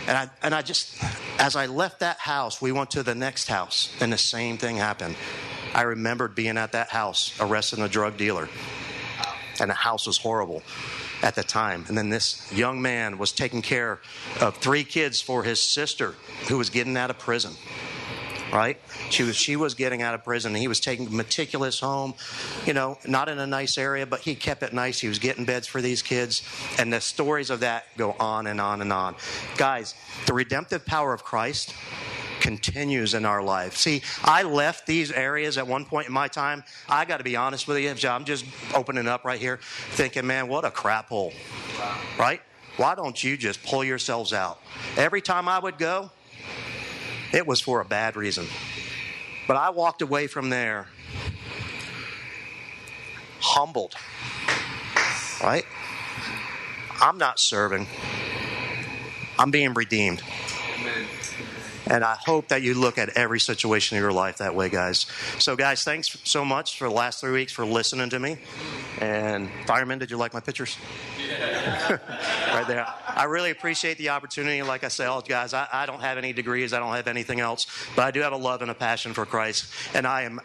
And 0.08 0.16
I, 0.16 0.30
and 0.42 0.54
I 0.54 0.62
just, 0.62 0.96
as 1.38 1.56
I 1.56 1.66
left 1.66 2.00
that 2.00 2.18
house, 2.18 2.62
we 2.62 2.72
went 2.72 2.92
to 2.92 3.02
the 3.02 3.14
next 3.14 3.48
house, 3.48 3.94
and 4.00 4.12
the 4.12 4.18
same 4.18 4.56
thing 4.56 4.76
happened. 4.76 5.16
I 5.74 5.82
remembered 5.82 6.34
being 6.34 6.56
at 6.56 6.72
that 6.72 6.88
house, 6.88 7.36
arresting 7.40 7.82
a 7.82 7.88
drug 7.88 8.16
dealer 8.16 8.48
and 9.60 9.70
the 9.70 9.74
house 9.74 10.06
was 10.06 10.18
horrible 10.18 10.62
at 11.22 11.34
the 11.34 11.42
time. 11.42 11.84
And 11.88 11.96
then 11.96 12.10
this 12.10 12.50
young 12.52 12.80
man 12.82 13.18
was 13.18 13.32
taking 13.32 13.62
care 13.62 14.00
of 14.40 14.56
three 14.58 14.84
kids 14.84 15.20
for 15.20 15.42
his 15.42 15.62
sister 15.62 16.14
who 16.48 16.58
was 16.58 16.70
getting 16.70 16.96
out 16.96 17.10
of 17.10 17.18
prison. 17.18 17.54
Right? 18.52 18.78
She 19.10 19.24
was 19.24 19.34
she 19.34 19.56
was 19.56 19.74
getting 19.74 20.02
out 20.02 20.14
of 20.14 20.22
prison. 20.22 20.52
and 20.52 20.58
He 20.58 20.68
was 20.68 20.78
taking 20.78 21.14
meticulous 21.14 21.80
home, 21.80 22.14
you 22.64 22.74
know, 22.74 22.96
not 23.04 23.28
in 23.28 23.40
a 23.40 23.46
nice 23.46 23.76
area, 23.76 24.06
but 24.06 24.20
he 24.20 24.36
kept 24.36 24.62
it 24.62 24.72
nice. 24.72 25.00
He 25.00 25.08
was 25.08 25.18
getting 25.18 25.44
beds 25.44 25.66
for 25.66 25.82
these 25.82 26.00
kids, 26.00 26.42
and 26.78 26.92
the 26.92 27.00
stories 27.00 27.50
of 27.50 27.60
that 27.60 27.86
go 27.96 28.14
on 28.20 28.46
and 28.46 28.60
on 28.60 28.82
and 28.82 28.92
on. 28.92 29.16
Guys, 29.56 29.96
the 30.26 30.32
redemptive 30.32 30.86
power 30.86 31.12
of 31.12 31.24
Christ 31.24 31.74
continues 32.40 33.14
in 33.14 33.24
our 33.24 33.42
life. 33.42 33.76
See, 33.76 34.02
I 34.22 34.42
left 34.42 34.86
these 34.86 35.10
areas 35.10 35.58
at 35.58 35.66
one 35.66 35.84
point 35.84 36.06
in 36.06 36.12
my 36.12 36.28
time. 36.28 36.64
I 36.88 37.04
got 37.04 37.18
to 37.18 37.24
be 37.24 37.36
honest 37.36 37.66
with 37.66 37.78
you, 37.78 38.08
I'm 38.08 38.24
just 38.24 38.44
opening 38.74 39.08
up 39.08 39.24
right 39.24 39.40
here, 39.40 39.58
thinking, 39.90 40.26
man, 40.26 40.48
what 40.48 40.64
a 40.64 40.70
crap 40.70 41.08
hole. 41.08 41.32
Right? 42.18 42.40
Why 42.76 42.94
don't 42.94 43.22
you 43.22 43.36
just 43.36 43.62
pull 43.62 43.82
yourselves 43.84 44.32
out? 44.32 44.60
Every 44.96 45.22
time 45.22 45.48
I 45.48 45.58
would 45.58 45.78
go, 45.78 46.10
it 47.32 47.46
was 47.46 47.60
for 47.60 47.80
a 47.80 47.84
bad 47.84 48.16
reason. 48.16 48.46
But 49.48 49.56
I 49.56 49.70
walked 49.70 50.02
away 50.02 50.26
from 50.26 50.50
there 50.50 50.88
humbled. 53.40 53.94
Right? 55.42 55.64
I'm 57.00 57.18
not 57.18 57.38
serving. 57.38 57.86
I'm 59.38 59.50
being 59.50 59.74
redeemed. 59.74 60.22
And 61.88 62.04
I 62.04 62.14
hope 62.14 62.48
that 62.48 62.62
you 62.62 62.74
look 62.74 62.98
at 62.98 63.10
every 63.10 63.40
situation 63.40 63.96
in 63.96 64.02
your 64.02 64.12
life 64.12 64.38
that 64.38 64.54
way, 64.54 64.68
guys. 64.68 65.06
So, 65.38 65.56
guys, 65.56 65.84
thanks 65.84 66.16
so 66.24 66.44
much 66.44 66.78
for 66.78 66.88
the 66.88 66.94
last 66.94 67.20
three 67.20 67.32
weeks 67.32 67.52
for 67.52 67.64
listening 67.64 68.10
to 68.10 68.18
me. 68.18 68.38
And, 69.00 69.48
fireman, 69.66 69.98
did 69.98 70.10
you 70.10 70.16
like 70.16 70.34
my 70.34 70.40
pictures? 70.40 70.76
right 71.90 72.64
there. 72.66 72.86
I 73.06 73.24
really 73.24 73.50
appreciate 73.50 73.98
the 73.98 74.10
opportunity. 74.10 74.62
Like 74.62 74.84
I 74.84 74.88
said, 74.88 75.08
guys, 75.28 75.54
I, 75.54 75.68
I 75.72 75.86
don't 75.86 76.00
have 76.00 76.18
any 76.18 76.32
degrees, 76.32 76.72
I 76.72 76.78
don't 76.78 76.94
have 76.94 77.08
anything 77.08 77.40
else, 77.40 77.66
but 77.94 78.04
I 78.04 78.10
do 78.10 78.20
have 78.20 78.32
a 78.32 78.36
love 78.36 78.62
and 78.62 78.70
a 78.70 78.74
passion 78.74 79.14
for 79.14 79.26
Christ. 79.26 79.72
And 79.94 80.06
I 80.06 80.22
am 80.22 80.40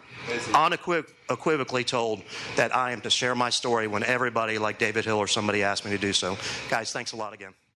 unequivocally 0.54 1.84
told 1.84 2.22
that 2.56 2.74
I 2.74 2.92
am 2.92 3.00
to 3.02 3.10
share 3.10 3.34
my 3.34 3.50
story 3.50 3.86
when 3.86 4.02
everybody, 4.04 4.58
like 4.58 4.78
David 4.78 5.04
Hill 5.04 5.18
or 5.18 5.26
somebody, 5.26 5.62
asks 5.62 5.84
me 5.84 5.92
to 5.92 5.98
do 5.98 6.12
so. 6.12 6.36
Guys, 6.68 6.92
thanks 6.92 7.12
a 7.12 7.16
lot 7.16 7.32
again. 7.32 7.54